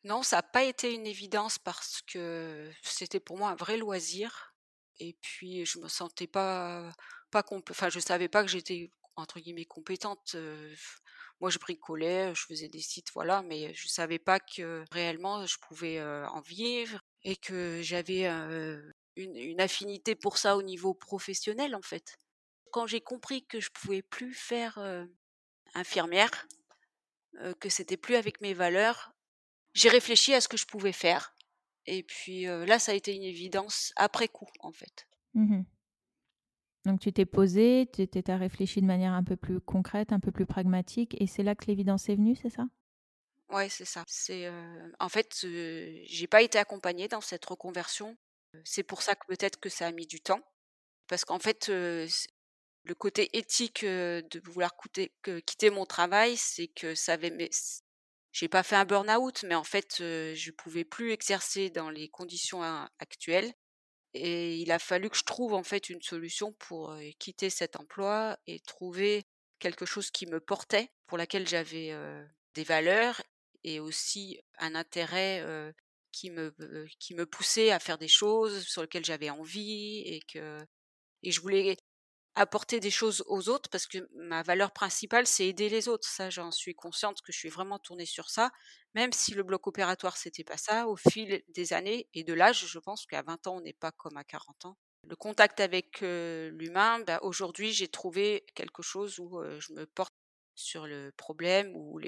Non, 0.03 0.23
ça 0.23 0.37
n'a 0.37 0.43
pas 0.43 0.63
été 0.63 0.93
une 0.93 1.05
évidence 1.05 1.59
parce 1.59 2.01
que 2.01 2.71
c'était 2.81 3.19
pour 3.19 3.37
moi 3.37 3.51
un 3.51 3.55
vrai 3.55 3.77
loisir. 3.77 4.55
Et 4.99 5.15
puis, 5.21 5.65
je 5.65 5.79
me 5.79 5.87
sentais 5.87 6.27
pas, 6.27 6.91
pas 7.29 7.43
enfin, 7.69 7.89
je 7.89 7.99
savais 7.99 8.27
pas 8.27 8.43
que 8.43 8.49
j'étais 8.49 8.91
entre 9.15 9.39
guillemets 9.39 9.65
compétente. 9.65 10.35
Moi, 11.41 11.49
je 11.49 11.57
bricolais, 11.57 12.33
je 12.35 12.45
faisais 12.45 12.69
des 12.69 12.79
sites, 12.79 13.11
voilà, 13.13 13.41
mais 13.41 13.73
je 13.73 13.87
savais 13.87 14.19
pas 14.19 14.39
que 14.39 14.85
réellement 14.91 15.45
je 15.47 15.57
pouvais 15.57 15.99
en 16.01 16.39
vivre 16.41 16.99
et 17.23 17.35
que 17.35 17.81
j'avais 17.81 18.27
une, 19.15 19.59
affinité 19.59 20.13
pour 20.13 20.37
ça 20.37 20.55
au 20.55 20.61
niveau 20.61 20.93
professionnel, 20.93 21.75
en 21.75 21.81
fait. 21.81 22.17
Quand 22.71 22.85
j'ai 22.85 23.01
compris 23.01 23.43
que 23.45 23.59
je 23.59 23.71
pouvais 23.71 24.03
plus 24.03 24.35
faire 24.35 24.77
infirmière, 25.73 26.47
que 27.59 27.69
c'était 27.69 27.97
plus 27.97 28.15
avec 28.15 28.39
mes 28.41 28.53
valeurs, 28.53 29.11
j'ai 29.73 29.89
réfléchi 29.89 30.35
à 30.35 30.41
ce 30.41 30.47
que 30.47 30.57
je 30.57 30.67
pouvais 30.67 30.93
faire. 30.93 31.33
Et 31.87 32.03
puis 32.03 32.43
là, 32.43 32.77
ça 32.77 32.91
a 32.91 32.95
été 32.95 33.15
une 33.15 33.23
évidence 33.23 33.93
après 33.95 34.27
coup, 34.27 34.49
en 34.59 34.71
fait. 34.71 35.07
Mmh 35.33 35.63
donc 36.85 36.99
tu 36.99 37.13
t'es 37.13 37.25
posé, 37.25 37.89
tu 37.91 38.07
as 38.27 38.37
réfléchi 38.37 38.81
de 38.81 38.87
manière 38.87 39.13
un 39.13 39.23
peu 39.23 39.35
plus 39.35 39.59
concrète, 39.61 40.11
un 40.11 40.19
peu 40.19 40.31
plus 40.31 40.45
pragmatique, 40.45 41.15
et 41.21 41.27
c'est 41.27 41.43
là 41.43 41.55
que 41.55 41.65
l'évidence 41.65 42.09
est 42.09 42.15
venue, 42.15 42.35
c'est 42.35 42.49
ça? 42.49 42.65
Ouais, 43.49 43.69
c'est 43.69 43.85
ça. 43.85 44.03
C'est 44.07 44.49
en 44.99 45.09
fait, 45.09 45.45
j'ai 45.45 46.27
pas 46.27 46.41
été 46.41 46.57
accompagnée 46.57 47.07
dans 47.07 47.21
cette 47.21 47.45
reconversion. 47.45 48.15
C'est 48.63 48.83
pour 48.83 49.01
ça 49.01 49.15
que 49.15 49.25
peut-être 49.27 49.59
que 49.59 49.69
ça 49.69 49.87
a 49.87 49.91
mis 49.91 50.07
du 50.07 50.21
temps, 50.21 50.41
parce 51.07 51.25
qu'en 51.25 51.39
fait, 51.39 51.67
le 51.69 52.95
côté 52.97 53.37
éthique 53.37 53.85
de 53.85 54.41
vouloir 54.45 54.71
quitter 55.45 55.69
mon 55.69 55.85
travail, 55.85 56.37
c'est 56.37 56.67
que 56.67 56.95
ça 56.95 57.13
avait, 57.13 57.49
j'ai 58.31 58.47
pas 58.47 58.63
fait 58.63 58.75
un 58.75 58.85
burn-out, 58.85 59.43
mais 59.43 59.55
en 59.55 59.63
fait, 59.63 59.97
je 59.99 60.51
pouvais 60.51 60.85
plus 60.85 61.11
exercer 61.11 61.69
dans 61.69 61.89
les 61.89 62.09
conditions 62.09 62.63
actuelles 62.99 63.51
et 64.13 64.57
il 64.57 64.71
a 64.71 64.79
fallu 64.79 65.09
que 65.09 65.17
je 65.17 65.23
trouve 65.23 65.53
en 65.53 65.63
fait 65.63 65.89
une 65.89 66.01
solution 66.01 66.53
pour 66.53 66.95
quitter 67.19 67.49
cet 67.49 67.75
emploi 67.75 68.37
et 68.47 68.59
trouver 68.59 69.23
quelque 69.59 69.85
chose 69.85 70.11
qui 70.11 70.25
me 70.25 70.39
portait, 70.39 70.91
pour 71.07 71.17
laquelle 71.17 71.47
j'avais 71.47 71.95
des 72.55 72.63
valeurs 72.63 73.21
et 73.63 73.79
aussi 73.79 74.39
un 74.57 74.75
intérêt 74.75 75.45
qui 76.11 76.29
me 76.29 76.53
qui 76.99 77.15
me 77.15 77.25
poussait 77.25 77.71
à 77.71 77.79
faire 77.79 77.97
des 77.97 78.07
choses 78.07 78.67
sur 78.67 78.81
lesquelles 78.81 79.05
j'avais 79.05 79.29
envie 79.29 79.99
et 80.05 80.21
que 80.27 80.57
et 81.23 81.31
je 81.31 81.41
voulais 81.41 81.77
apporter 82.35 82.79
des 82.79 82.91
choses 82.91 83.23
aux 83.27 83.49
autres 83.49 83.69
parce 83.69 83.87
que 83.87 84.07
ma 84.15 84.41
valeur 84.43 84.71
principale 84.71 85.27
c'est 85.27 85.47
aider 85.47 85.69
les 85.69 85.87
autres. 85.87 86.07
Ça 86.07 86.29
j'en 86.29 86.51
suis 86.51 86.73
consciente 86.75 87.21
que 87.21 87.31
je 87.31 87.37
suis 87.37 87.49
vraiment 87.49 87.79
tournée 87.79 88.05
sur 88.05 88.29
ça 88.29 88.51
même 88.95 89.13
si 89.13 89.33
le 89.33 89.43
bloc 89.43 89.67
opératoire 89.67 90.17
c'était 90.17 90.43
pas 90.43 90.57
ça. 90.57 90.87
Au 90.87 90.95
fil 90.95 91.43
des 91.49 91.73
années 91.73 92.07
et 92.13 92.23
de 92.23 92.33
l'âge 92.33 92.65
je 92.65 92.79
pense 92.79 93.05
qu'à 93.05 93.21
20 93.21 93.47
ans 93.47 93.57
on 93.57 93.61
n'est 93.61 93.73
pas 93.73 93.91
comme 93.91 94.17
à 94.17 94.23
40 94.23 94.65
ans. 94.65 94.77
Le 95.07 95.15
contact 95.15 95.59
avec 95.59 96.01
l'humain 96.01 96.99
bah, 97.01 97.19
aujourd'hui 97.21 97.73
j'ai 97.73 97.87
trouvé 97.87 98.45
quelque 98.55 98.81
chose 98.81 99.19
où 99.19 99.41
je 99.59 99.73
me 99.73 99.85
porte 99.85 100.13
sur 100.55 100.85
le 100.87 101.11
problème 101.17 101.75
ou 101.75 101.99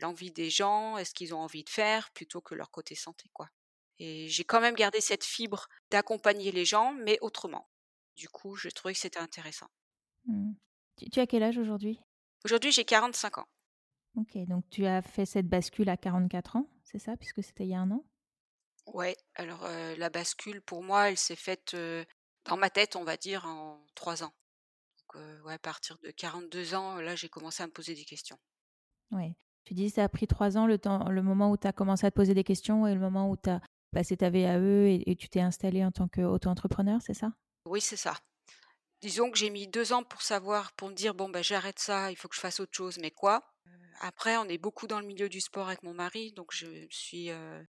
l'envie 0.00 0.30
des 0.30 0.50
gens 0.50 0.96
est-ce 0.98 1.14
qu'ils 1.14 1.34
ont 1.34 1.40
envie 1.40 1.64
de 1.64 1.70
faire 1.70 2.10
plutôt 2.12 2.40
que 2.40 2.54
leur 2.54 2.70
côté 2.70 2.94
santé 2.94 3.28
quoi. 3.32 3.48
Et 3.98 4.28
j'ai 4.28 4.44
quand 4.44 4.60
même 4.60 4.76
gardé 4.76 5.00
cette 5.00 5.24
fibre 5.24 5.68
d'accompagner 5.90 6.52
les 6.52 6.64
gens 6.64 6.92
mais 6.92 7.18
autrement 7.20 7.68
du 8.18 8.28
coup, 8.28 8.56
je 8.56 8.68
trouvais 8.68 8.92
que 8.92 9.00
c'était 9.00 9.20
intéressant. 9.20 9.68
Mmh. 10.26 10.52
Tu, 11.12 11.20
as 11.20 11.26
quel 11.26 11.44
âge 11.44 11.56
aujourd'hui? 11.56 12.00
Aujourd'hui, 12.44 12.72
j'ai 12.72 12.84
45 12.84 13.38
ans. 13.38 13.46
Ok, 14.16 14.36
donc 14.46 14.68
tu 14.68 14.84
as 14.84 15.00
fait 15.00 15.24
cette 15.24 15.48
bascule 15.48 15.88
à 15.88 15.96
44 15.96 16.56
ans, 16.56 16.68
c'est 16.82 16.98
ça, 16.98 17.16
puisque 17.16 17.42
c'était 17.42 17.64
il 17.64 17.70
y 17.70 17.74
a 17.74 17.80
un 17.80 17.90
an? 17.92 18.04
Ouais, 18.86 19.16
alors 19.36 19.68
la 19.96 20.10
bascule, 20.10 20.60
pour 20.62 20.82
moi, 20.82 21.10
elle 21.10 21.16
s'est 21.16 21.36
faite 21.36 21.76
dans 22.44 22.56
ma 22.56 22.70
tête, 22.70 22.96
on 22.96 23.04
va 23.04 23.16
dire, 23.16 23.46
en 23.46 23.84
3 23.94 24.24
ans. 24.24 24.32
Donc, 24.98 25.22
ouais, 25.44 25.54
à 25.54 25.58
partir 25.58 25.98
de 25.98 26.10
42 26.10 26.74
ans, 26.74 26.96
là, 26.96 27.14
j'ai 27.14 27.28
commencé 27.28 27.62
à 27.62 27.66
me 27.66 27.72
poser 27.72 27.94
des 27.94 28.04
questions. 28.04 28.38
Oui. 29.12 29.34
Tu 29.64 29.74
dis 29.74 29.90
ça 29.90 30.04
a 30.04 30.08
pris 30.08 30.26
3 30.26 30.56
ans, 30.56 30.66
le 30.66 30.78
temps 30.78 31.08
le 31.10 31.22
moment 31.22 31.50
où 31.50 31.56
tu 31.56 31.66
as 31.66 31.72
commencé 31.72 32.06
à 32.06 32.10
te 32.10 32.16
poser 32.16 32.34
des 32.34 32.44
questions 32.44 32.86
et 32.86 32.94
le 32.94 33.00
moment 33.00 33.30
où 33.30 33.36
tu 33.36 33.50
as 33.50 33.60
passé 33.92 34.16
ta 34.16 34.30
VAE 34.30 34.88
et 34.88 35.10
et 35.10 35.14
tu 35.16 35.28
t'es 35.28 35.40
installée 35.40 35.84
en 35.84 35.92
tant 35.92 36.08
qu'auto-entrepreneur, 36.08 37.00
c'est 37.02 37.14
ça? 37.14 37.32
Oui, 37.68 37.80
c'est 37.80 37.96
ça. 37.96 38.14
Disons 39.02 39.30
que 39.30 39.38
j'ai 39.38 39.50
mis 39.50 39.68
2 39.68 39.92
ans 39.92 40.04
pour 40.04 40.22
savoir, 40.22 40.72
pour 40.74 40.88
me 40.90 40.94
dire: 40.94 41.14
«Bon, 41.14 41.28
bah, 41.30 41.42
j'arrête 41.42 41.78
ça, 41.80 42.10
il 42.12 42.16
faut 42.16 42.28
que 42.28 42.36
je 42.36 42.40
fasse 42.40 42.60
autre 42.60 42.74
chose, 42.76 42.98
mais 42.98 43.10
quoi?» 43.12 43.42
Heu, 43.66 43.70
après, 44.00 44.36
on 44.38 44.46
est 44.48 44.58
beaucoup 44.58 44.86
dans 44.88 45.00
le 45.00 45.06
milieu 45.06 45.28
du 45.28 45.40
sport 45.40 45.68
avec 45.68 45.82
mon 45.84 45.94
mari, 45.94 46.32
donc 46.34 46.52
je 46.54 46.86
suis, 46.90 47.30
heu: 47.30 47.66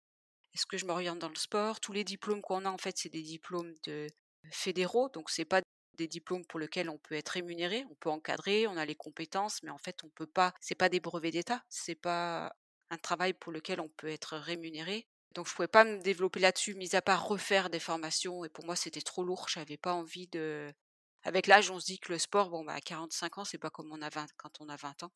«Est-ce 0.54 0.66
que 0.66 0.78
je 0.78 0.86
m'oriente 0.86 1.18
dans 1.20 1.28
le 1.30 1.36
sport?» 1.36 1.80
tous 1.80 1.92
les 1.92 2.04
diplômes 2.04 2.42
qu'on 2.42 2.64
a, 2.66 2.70
en 2.70 2.78
fait, 2.78 2.98
c'est 2.98 3.10
des 3.10 3.22
diplômes 3.22 3.74
de 3.86 4.08
fédéraux, 4.52 5.08
donc 5.10 5.30
c'est 5.30 5.44
pas 5.46 5.62
des 5.98 6.08
diplômes 6.08 6.46
pour 6.46 6.60
lesquels 6.60 6.90
on 6.90 6.98
peut 6.98 7.16
être 7.16 7.30
rémunéré. 7.30 7.84
On 7.90 7.94
peut 7.96 8.10
encadrer, 8.10 8.66
on 8.68 8.76
a 8.78 8.86
les 8.86 8.96
compétences, 8.96 9.62
mais 9.64 9.70
en 9.70 9.78
fait, 9.78 10.04
on 10.04 10.10
peut 10.10 10.26
pas 10.28 10.54
c'est 10.60 10.74
pas 10.76 10.88
des 10.90 11.00
brevets 11.00 11.32
d'État, 11.32 11.64
c'est 11.70 11.94
pas 11.96 12.54
un 12.90 12.98
travail 12.98 13.34
pour 13.34 13.52
lequel 13.52 13.80
on 13.80 13.88
peut 13.90 14.08
être 14.08 14.36
rémunéré. 14.38 15.06
Donc 15.36 15.48
je 15.48 15.54
pouvais 15.54 15.68
pas 15.68 15.84
me 15.84 15.98
développer 16.00 16.40
là-dessus, 16.40 16.74
mis 16.74 16.96
à 16.96 17.02
part 17.02 17.26
refaire 17.28 17.70
des 17.70 17.78
formations 17.80 18.44
et 18.44 18.48
pour 18.48 18.64
moi, 18.66 18.74
c'était 18.76 19.02
trop 19.02 19.22
lourd. 19.24 19.48
J'avais 19.50 19.76
pas 19.76 19.92
envie 19.94 20.26
de 20.28 20.72
avec 21.24 21.46
l'âge, 21.48 21.70
on 21.70 21.80
se 21.80 21.86
dit 21.86 21.98
que 22.00 22.12
le 22.12 22.18
sport, 22.18 22.50
bon, 22.50 22.64
bah, 22.64 22.74
à 22.74 22.80
45 22.80 23.38
ans, 23.38 23.44
c'est 23.44 23.58
pas 23.58 23.70
comme 23.70 23.92
on 23.92 24.00
a 24.02 24.08
20 24.10 24.28
quand 24.38 24.60
on 24.60 24.68
a 24.68 24.76
20 24.76 25.02
ans. 25.04 25.12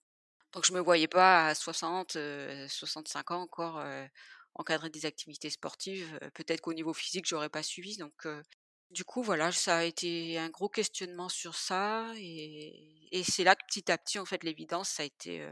Donc 0.52 0.66
je 0.66 0.72
me 0.74 0.80
voyais 0.80 1.08
pas 1.08 1.48
à 1.48 1.54
60, 1.56 2.16
heu, 2.16 2.66
65 2.68 3.32
ans 3.32 3.42
encore, 3.42 3.80
heu, 3.80 4.08
encadrer 4.54 4.90
des 4.90 5.06
activités 5.06 5.50
sportives. 5.50 6.18
Heu, 6.22 6.30
peut-être 6.34 6.60
qu'au 6.62 6.74
niveau 6.74 6.94
physique, 6.94 7.26
j'aurais 7.28 7.50
pas 7.50 7.62
suivi 7.64 7.96
donc 7.98 8.26
du 8.90 9.04
coup, 9.04 9.22
voilà, 9.22 9.52
ça 9.52 9.78
a 9.78 9.84
été 9.84 10.38
un 10.38 10.50
gros 10.50 10.68
questionnement 10.68 11.28
sur 11.28 11.54
ça 11.56 12.12
et 12.16 13.22
c'est 13.28 13.44
là 13.44 13.54
que 13.56 13.64
petit 13.68 13.90
à 13.92 13.98
petit, 13.98 14.18
en 14.18 14.24
fait, 14.24 14.44
l'évidence, 14.44 14.88
ça 14.90 15.02
a 15.04 15.06
été, 15.06 15.48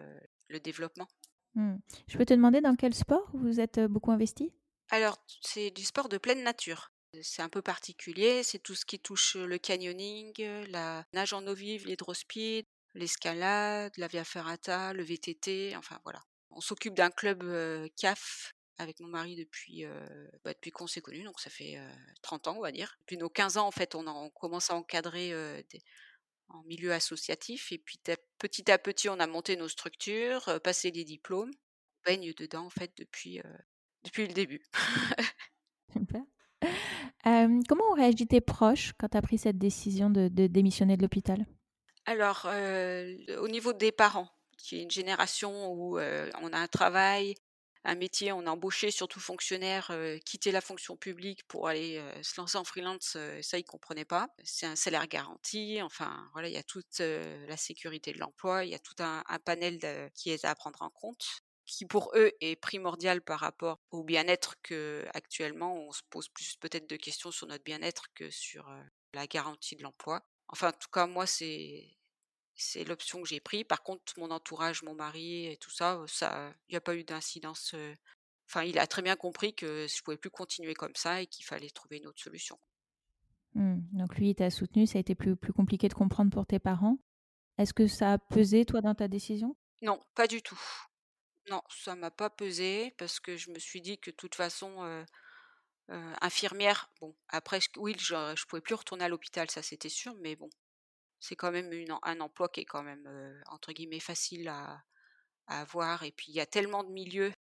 le 0.48 0.60
développement. 0.60 1.06
Mmh. 1.54 1.76
Je 2.08 2.18
peux 2.18 2.24
te 2.26 2.34
demander 2.34 2.60
dans 2.60 2.74
quel 2.74 2.94
sport 2.94 3.30
vous 3.34 3.60
êtes, 3.60 3.80
beaucoup 3.80 4.10
investis? 4.10 4.50
Alors, 4.90 5.18
c'est 5.42 5.70
du 5.70 5.84
sport 5.84 6.08
de 6.08 6.18
pleine 6.18 6.42
nature. 6.42 6.90
C'est 7.22 7.42
un 7.42 7.48
peu 7.48 7.62
particulier, 7.62 8.42
c'est 8.42 8.58
tout 8.58 8.74
ce 8.74 8.84
qui 8.84 8.98
touche, 9.00 9.36
le 9.36 9.58
canyoning, 9.58 10.34
la 10.68 11.04
nage 11.14 11.32
en 11.32 11.46
eau 11.46 11.54
vive, 11.54 11.86
l'hydrospeed, 11.86 12.66
l'escalade, 12.94 13.92
la 13.96 14.08
via 14.08 14.24
ferrata, 14.24 14.92
le 14.92 15.02
VTT, 15.02 15.74
enfin 15.76 15.98
voilà. 16.04 16.20
On 16.50 16.60
s'occupe 16.60 16.94
d'un 16.94 17.10
club, 17.10 17.42
CAF 17.96 18.52
avec 18.78 19.00
mon 19.00 19.08
mari 19.08 19.36
depuis, 19.36 19.84
bah, 20.44 20.52
depuis 20.54 20.70
qu'on 20.70 20.86
s'est 20.86 21.00
connus, 21.00 21.24
donc 21.24 21.40
ça 21.40 21.50
fait, 21.50 21.76
heu, 21.78 21.88
30 22.22 22.46
ans, 22.46 22.56
on 22.58 22.62
va 22.62 22.70
dire. 22.72 22.94
Depuis 23.00 23.16
nos 23.16 23.30
15 23.30 23.56
ans, 23.56 23.66
en 23.66 23.70
fait, 23.72 23.94
on 23.94 24.06
en 24.06 24.24
on 24.26 24.30
commence 24.30 24.70
à 24.70 24.74
encadrer, 24.74 25.30
des 25.70 25.82
en 26.50 26.62
milieu 26.64 26.92
associatif 26.92 27.72
et 27.72 27.78
puis 27.78 27.98
petit 28.38 28.70
à 28.70 28.78
petit, 28.78 29.08
on 29.08 29.20
a 29.20 29.26
monté 29.26 29.56
nos 29.56 29.68
structures, 29.68 30.60
passé 30.64 30.90
les 30.92 31.04
diplômes. 31.04 31.52
On 32.06 32.10
baigne 32.10 32.32
dedans, 32.34 32.66
en 32.66 32.70
fait, 32.70 32.92
depuis, 32.98 33.40
depuis 34.08 34.26
le 34.26 34.34
début. 34.34 34.62
Super. 35.92 36.24
Comment 37.68 37.84
ont 37.90 37.94
réagi 37.94 38.26
tes 38.26 38.40
proches 38.40 38.92
quand 38.98 39.08
tu 39.08 39.16
as 39.16 39.22
pris 39.22 39.38
cette 39.38 39.58
décision 39.58 40.10
de 40.10 40.28
de 40.28 40.46
démissionner 40.46 40.96
de 40.96 41.02
l'hôpital? 41.02 41.46
Alors, 42.06 42.42
le 42.46 43.36
au 43.38 43.48
niveau 43.48 43.72
des 43.72 43.92
parents, 43.92 44.30
qui 44.56 44.76
est 44.78 44.82
une 44.82 44.90
génération 44.90 45.72
où, 45.72 45.98
heu, 45.98 46.30
on 46.40 46.52
a 46.52 46.58
un 46.58 46.66
travail, 46.68 47.34
un 47.84 47.94
métier, 47.94 48.32
on 48.32 48.42
est 48.42 48.48
embauché, 48.48 48.90
surtout 48.90 49.20
fonctionnaire, 49.20 49.90
heu, 49.92 50.18
quitter 50.24 50.50
la 50.52 50.60
fonction 50.60 50.96
publique 50.96 51.46
pour 51.48 51.68
aller, 51.68 52.02
se 52.22 52.40
lancer 52.40 52.58
en 52.58 52.64
freelance, 52.64 53.16
ça 53.42 53.58
ils 53.58 53.64
comprenaient 53.64 54.04
pas. 54.04 54.28
C'est 54.42 54.66
un 54.66 54.76
salaire 54.76 55.06
garanti, 55.06 55.80
enfin 55.82 56.28
voilà, 56.32 56.48
il 56.48 56.54
y 56.54 56.56
a 56.56 56.62
toute, 56.62 56.98
la 57.00 57.56
sécurité 57.56 58.12
de 58.12 58.18
l'emploi, 58.18 58.64
il 58.64 58.70
y 58.70 58.74
a 58.74 58.78
tout 58.78 58.96
un 59.00 59.22
un 59.28 59.38
panel 59.38 59.78
de 59.78 60.08
qui 60.14 60.30
est 60.30 60.44
à 60.44 60.54
prendre 60.54 60.82
en 60.82 60.90
compte, 60.90 61.24
qui 61.68 61.86
pour 61.86 62.10
eux 62.16 62.32
est 62.40 62.56
primordial 62.56 63.22
par 63.22 63.38
rapport 63.38 63.78
au 63.90 64.02
bien-être 64.02 64.56
qu'actuellement 64.62 65.76
on 65.76 65.92
se 65.92 66.02
pose 66.10 66.28
plus 66.28 66.56
peut-être 66.56 66.88
de 66.88 66.96
questions 66.96 67.30
sur 67.30 67.46
notre 67.46 67.62
bien-être 67.62 68.12
que 68.14 68.30
sur, 68.30 68.68
la 69.14 69.26
garantie 69.26 69.76
de 69.76 69.82
l'emploi. 69.82 70.22
Enfin, 70.48 70.68
en 70.68 70.72
tout 70.72 70.88
cas, 70.92 71.06
moi, 71.06 71.26
c'est 71.26 71.96
c'est 72.60 72.82
l'option 72.82 73.22
que 73.22 73.28
j'ai 73.28 73.38
pris. 73.38 73.62
Par 73.62 73.84
contre, 73.84 74.18
mon 74.18 74.32
entourage, 74.32 74.82
mon 74.82 74.94
mari 74.94 75.46
et 75.46 75.56
tout 75.58 75.70
ça, 75.70 76.02
ça 76.08 76.52
il 76.68 76.72
y 76.72 76.76
a 76.76 76.80
pas 76.80 76.96
eu 76.96 77.04
d'incidence, 77.04 77.74
enfin, 78.48 78.64
il 78.64 78.78
a 78.80 78.86
très 78.88 79.02
bien 79.02 79.14
compris 79.14 79.54
que 79.54 79.86
je 79.88 80.02
pouvais 80.02 80.16
plus 80.16 80.30
continuer 80.30 80.74
comme 80.74 80.96
ça 80.96 81.22
et 81.22 81.26
qu'il 81.28 81.44
fallait 81.44 81.70
trouver 81.70 81.98
une 81.98 82.08
autre 82.08 82.20
solution. 82.20 82.58
Mmh, 83.54 83.78
donc 83.92 84.16
lui, 84.16 84.30
il 84.30 84.34
t'a 84.34 84.50
soutenue, 84.50 84.86
ça 84.86 84.98
a 84.98 85.00
été 85.00 85.14
plus 85.14 85.36
plus 85.36 85.52
compliqué 85.52 85.88
de 85.88 85.94
comprendre 85.94 86.30
pour 86.30 86.46
tes 86.46 86.58
parents. 86.58 86.98
Est-ce 87.58 87.74
que 87.74 87.86
ça 87.86 88.14
a 88.14 88.18
pesé, 88.18 88.64
toi, 88.64 88.80
dans 88.80 88.94
ta 88.94 89.08
décision? 89.08 89.56
Non, 89.82 90.00
pas 90.14 90.26
du 90.26 90.42
tout. 90.42 90.60
Non, 91.50 91.62
ça 91.68 91.94
m'a 91.96 92.10
pas 92.12 92.30
pesé 92.30 92.94
parce 92.98 93.18
que 93.20 93.36
je 93.36 93.50
me 93.50 93.58
suis 93.58 93.80
dit 93.80 93.98
que 93.98 94.10
de 94.10 94.16
toute 94.16 94.34
façon, 94.36 95.04
infirmière, 96.20 96.90
bon, 97.00 97.16
après 97.28 97.60
oui, 97.76 97.94
je 97.98 98.34
je 98.36 98.46
pouvais 98.46 98.60
plus 98.62 98.74
retourner 98.74 99.04
à 99.04 99.08
l'hôpital, 99.08 99.50
ça 99.50 99.62
c'était 99.62 99.88
sûr, 99.88 100.14
mais 100.20 100.36
bon, 100.36 100.50
c'est 101.20 101.36
quand 101.36 101.52
même 101.52 101.70
un 102.04 102.20
emploi 102.20 102.48
qui 102.50 102.60
est 102.60 102.64
quand 102.66 102.82
même, 102.84 103.08
entre 103.48 103.72
guillemets 103.72 104.00
«facile» 104.00 104.48
à 104.48 104.82
avoir 105.48 106.04
et 106.04 106.12
puis 106.12 106.26
il 106.30 106.34
y 106.36 106.40
a 106.40 106.46
tellement 106.46 106.84
de 106.84 106.90
milieux. 106.92 107.32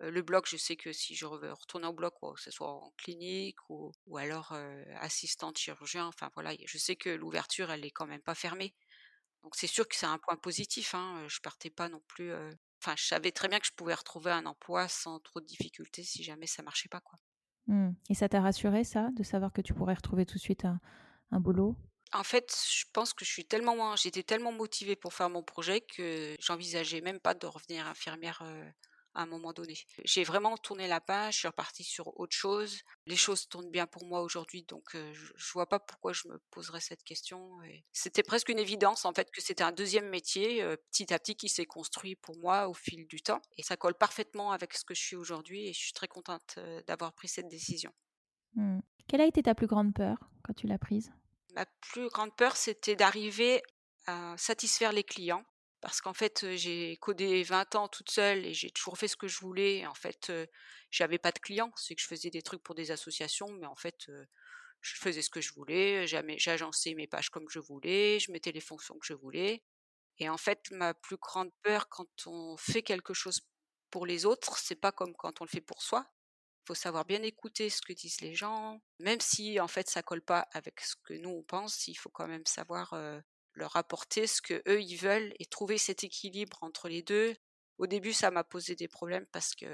Le 0.00 0.22
bloc, 0.22 0.46
je 0.50 0.56
sais 0.58 0.76
que 0.76 0.92
si 0.92 1.14
je 1.16 1.26
veux 1.26 1.52
retourner 1.52 1.86
au 1.88 1.92
bloc, 1.94 2.22
ou 2.22 2.32
que 2.34 2.40
ce 2.42 2.50
soit 2.52 2.70
en 2.70 2.92
clinique 2.98 3.58
ou 3.70 3.92
alors, 4.18 4.52
assistante 5.00 5.58
chirurgien, 5.58 6.06
enfin 6.06 6.30
voilà, 6.34 6.52
je 6.66 6.78
sais 6.78 6.96
que 6.96 7.10
l'ouverture, 7.10 7.70
elle 7.72 7.84
est 7.86 7.90
quand 7.92 8.06
même 8.08 8.22
pas 8.22 8.34
fermée. 8.36 8.74
Donc 9.44 9.56
c'est 9.56 9.66
sûr 9.68 9.88
que 9.88 9.96
c'est 9.96 10.06
un 10.06 10.18
point 10.18 10.36
positif, 10.36 10.94
hein, 10.94 11.22
heu, 11.24 11.28
je 11.28 11.40
partais 11.42 11.70
pas 11.70 11.88
non 11.90 12.02
plus, 12.08 12.32
enfin, 12.82 12.94
je 12.96 13.04
savais 13.04 13.32
très 13.32 13.48
bien 13.48 13.60
que 13.60 13.66
je 13.66 13.72
pouvais 13.72 13.94
retrouver 13.94 14.30
un 14.32 14.46
emploi 14.46 14.88
sans 14.88 15.20
trop 15.20 15.40
de 15.40 15.46
difficultés 15.46 16.02
si 16.04 16.22
jamais 16.24 16.46
ça 16.46 16.62
marchait 16.62 16.88
pas, 16.88 17.00
quoi. 17.00 17.18
Mmh 17.68 17.90
et 18.10 18.14
ça 18.14 18.28
t'a 18.28 18.40
rassuré 18.40 18.82
ça, 18.82 19.10
de 19.12 19.22
savoir 19.22 19.52
que 19.52 19.60
tu 19.60 19.72
pourrais 19.72 19.94
retrouver 19.94 20.26
tout 20.26 20.34
de 20.38 20.40
suite 20.42 20.64
un 20.64 20.80
un 21.30 21.40
boulot? 21.40 21.76
En 22.12 22.24
fait, 22.24 22.54
je 22.70 22.84
pense 22.92 23.12
que 23.12 23.24
je 23.24 23.30
suis 23.30 23.44
tellement 23.46 23.94
j'étais 23.96 24.22
tellement 24.22 24.52
motivée 24.52 24.96
pour 24.96 25.12
faire 25.12 25.28
mon 25.28 25.42
projet 25.42 25.82
que 25.82 26.36
j'envisageais 26.40 27.02
même 27.02 27.20
pas 27.20 27.34
de 27.34 27.46
revenir 27.46 27.86
infirmière, 27.86 28.42
à 29.18 29.22
un 29.22 29.26
moment 29.26 29.52
donné. 29.52 29.74
J'ai 30.04 30.22
vraiment 30.22 30.56
tourné 30.56 30.86
la 30.86 31.00
page, 31.00 31.34
je 31.34 31.38
suis 31.40 31.48
repartie 31.48 31.82
sur 31.82 32.18
autre 32.20 32.36
chose. 32.36 32.82
Les 33.06 33.16
choses 33.16 33.48
tournent 33.48 33.70
bien 33.70 33.86
pour 33.86 34.06
moi 34.06 34.22
aujourd'hui, 34.22 34.62
donc 34.62 34.84
je 34.94 35.32
je 35.34 35.52
vois 35.52 35.68
pas 35.68 35.80
pourquoi 35.80 36.12
je 36.12 36.28
me 36.28 36.38
poserais 36.50 36.80
cette 36.80 37.02
question 37.02 37.58
c'était 37.92 38.22
presque 38.22 38.48
une 38.48 38.58
évidence, 38.58 39.04
en 39.04 39.12
fait, 39.12 39.30
que 39.30 39.40
c'était 39.40 39.64
un 39.64 39.72
2e 39.72 40.08
métier, 40.08 40.62
petit 40.90 41.12
à 41.12 41.18
petit 41.18 41.34
qui 41.34 41.48
s'est 41.48 41.66
construit 41.66 42.14
pour 42.14 42.36
moi 42.38 42.68
au 42.68 42.74
fil 42.74 43.06
du 43.08 43.20
temps 43.20 43.40
et 43.56 43.62
ça 43.62 43.76
colle 43.76 43.94
parfaitement 43.94 44.52
avec 44.52 44.74
ce 44.74 44.84
que 44.84 44.94
je 44.94 45.02
suis 45.02 45.16
aujourd'hui 45.16 45.66
et 45.66 45.72
je 45.72 45.78
suis 45.78 45.92
très 45.92 46.08
contente, 46.08 46.58
d'avoir 46.86 47.12
pris 47.12 47.28
cette 47.28 47.48
décision. 47.48 47.92
Mmh. 48.54 48.80
Quelle 49.08 49.20
a 49.20 49.26
été 49.26 49.42
ta 49.42 49.54
plus 49.54 49.66
grande 49.66 49.94
peur 49.94 50.16
quand 50.44 50.54
tu 50.54 50.66
l'as 50.66 50.78
prise? 50.78 51.10
Ma 51.54 51.66
plus 51.80 52.08
grande 52.08 52.36
peur, 52.36 52.56
c'était 52.56 52.94
d'arriver 52.94 53.62
à 54.06 54.36
satisfaire 54.36 54.92
les 54.92 55.04
clients 55.04 55.44
parce 55.80 56.00
qu'en 56.00 56.14
fait, 56.14 56.46
j'ai 56.56 56.96
codé 56.98 57.42
20 57.44 57.74
ans 57.76 57.88
toute 57.88 58.10
seule 58.10 58.44
et 58.46 58.54
j'ai 58.54 58.70
toujours 58.70 58.98
fait 58.98 59.08
ce 59.08 59.16
que 59.16 59.28
je 59.28 59.38
voulais 59.40 59.86
en 59.86 59.94
fait, 59.94 60.32
j'avais 60.90 61.18
pas 61.18 61.32
de 61.32 61.38
clients. 61.38 61.72
C'est 61.76 61.94
que 61.94 62.02
je 62.02 62.06
faisais 62.06 62.30
des 62.30 62.42
trucs 62.42 62.62
pour 62.62 62.74
des 62.74 62.90
associations, 62.90 63.48
mais 63.60 63.66
en 63.66 63.76
fait, 63.76 64.10
je 64.80 64.94
faisais 64.96 65.22
ce 65.22 65.30
que 65.30 65.40
je 65.40 65.52
voulais, 65.52 66.06
j'agençais 66.38 66.94
mes 66.94 67.06
pages 67.06 67.30
comme 67.30 67.48
je 67.50 67.58
voulais, 67.60 68.18
je 68.20 68.32
mettais 68.32 68.52
les 68.52 68.60
fonctions 68.60 68.98
que 68.98 69.06
je 69.06 69.14
voulais 69.14 69.62
et 70.18 70.28
en 70.28 70.36
fait, 70.36 70.70
ma 70.72 70.94
plus 70.94 71.16
grande 71.16 71.52
peur 71.62 71.88
quand 71.88 72.26
on 72.26 72.56
fait 72.56 72.82
quelque 72.82 73.14
chose 73.14 73.40
pour 73.90 74.06
les 74.06 74.26
autres, 74.26 74.58
c'est 74.58 74.76
pas 74.76 74.92
comme 74.92 75.14
quand 75.16 75.40
on 75.40 75.44
le 75.44 75.48
fait 75.50 75.60
pour 75.60 75.82
soi. 75.82 76.06
Faut 76.66 76.74
savoir 76.74 77.04
bien 77.04 77.22
écouter 77.22 77.70
ce 77.70 77.80
que 77.82 77.92
disent 77.92 78.20
les 78.20 78.34
gens, 78.34 78.80
même 78.98 79.20
si 79.20 79.58
en 79.60 79.68
fait 79.68 79.88
ça 79.88 80.02
colle 80.02 80.22
pas 80.22 80.40
avec 80.52 80.80
ce 80.80 80.96
que 81.04 81.14
nous 81.14 81.30
on 81.30 81.42
pense, 81.42 81.88
il 81.88 81.94
faut 81.94 82.10
quand 82.10 82.28
même 82.28 82.44
savoir, 82.46 82.94
leur 83.58 83.76
apporter 83.76 84.26
ce 84.26 84.40
qu'eux 84.40 84.80
ils 84.80 84.96
veulent 84.96 85.34
et 85.38 85.46
trouver 85.46 85.76
cet 85.76 86.04
équilibre 86.04 86.58
entre 86.62 86.88
les 86.88 87.02
2. 87.02 87.36
Au 87.78 87.86
début, 87.86 88.12
ça 88.12 88.30
m'a 88.30 88.44
posé 88.44 88.74
des 88.74 88.88
problèmes 88.88 89.26
parce 89.26 89.54
que 89.54 89.66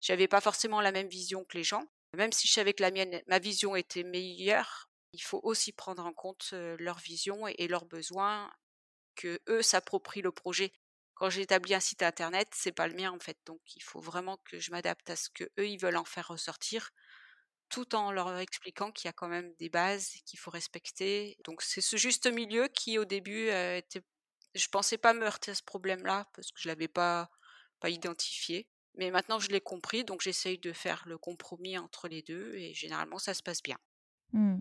j'avais 0.00 0.28
pas 0.28 0.40
forcément 0.40 0.80
la 0.80 0.92
même 0.92 1.08
vision 1.08 1.44
que 1.44 1.56
les 1.56 1.64
gens. 1.64 1.86
Même 2.14 2.32
si 2.32 2.46
je 2.46 2.52
savais 2.52 2.74
que 2.74 2.82
la 2.82 2.90
mienne 2.90 3.22
ma 3.26 3.38
vision 3.38 3.74
était 3.74 4.02
meilleure, 4.02 4.90
il 5.14 5.22
faut 5.22 5.40
aussi 5.42 5.72
prendre 5.72 6.04
en 6.04 6.12
compte, 6.12 6.52
leur 6.52 6.98
vision 6.98 7.46
et 7.46 7.68
leurs 7.68 7.86
besoins, 7.86 8.52
qu'eux 9.14 9.62
s'approprient 9.62 10.22
le 10.22 10.32
projet. 10.32 10.72
Quand 11.14 11.30
j'établis 11.30 11.74
un 11.74 11.80
site 11.80 12.02
internet, 12.02 12.48
c'est 12.52 12.72
pas 12.72 12.88
le 12.88 12.94
mien, 12.94 13.12
en 13.12 13.18
fait, 13.18 13.38
donc 13.46 13.60
il 13.76 13.82
faut 13.82 14.00
vraiment 14.00 14.38
que 14.44 14.58
je 14.58 14.70
m'adapte 14.70 15.08
à 15.10 15.16
ce 15.16 15.28
qu'eux, 15.30 15.50
ils 15.58 15.78
veulent 15.78 15.96
en 15.96 16.04
faire 16.04 16.28
ressortir, 16.28 16.90
tout 17.72 17.94
en 17.94 18.12
leur 18.12 18.38
expliquant 18.38 18.92
qu'il 18.92 19.08
y 19.08 19.08
a 19.08 19.12
quand 19.12 19.28
même 19.28 19.52
des 19.58 19.70
bases 19.70 20.10
qu'il 20.26 20.38
faut 20.38 20.50
respecter. 20.50 21.38
Donc 21.44 21.62
c'est 21.62 21.80
ce 21.80 21.96
juste 21.96 22.30
milieu 22.30 22.68
qui, 22.68 22.98
au 22.98 23.04
début, 23.04 23.48
heu, 23.48 23.76
était 23.76 24.02
je 24.54 24.68
pensais 24.68 24.98
pas 24.98 25.14
me 25.14 25.24
heurter 25.24 25.52
à 25.52 25.54
ce 25.54 25.62
problème-là 25.62 26.28
parce 26.34 26.52
que 26.52 26.60
je 26.60 26.68
l'avais 26.68 26.88
pas 26.88 27.30
pas 27.80 27.88
identifié. 27.88 28.68
Mais 28.98 29.10
maintenant 29.10 29.38
je 29.38 29.48
l'ai 29.48 29.62
compris, 29.62 30.04
donc 30.04 30.20
j'essaye 30.20 30.58
de 30.58 30.72
faire 30.72 31.02
le 31.06 31.16
compromis 31.16 31.78
entre 31.78 32.06
les 32.06 32.20
2 32.20 32.54
et 32.54 32.74
généralement 32.74 33.18
ça 33.18 33.32
se 33.32 33.42
passe 33.42 33.62
bien. 33.62 33.78
Mmh. 34.34 34.58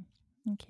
OK. 0.47 0.69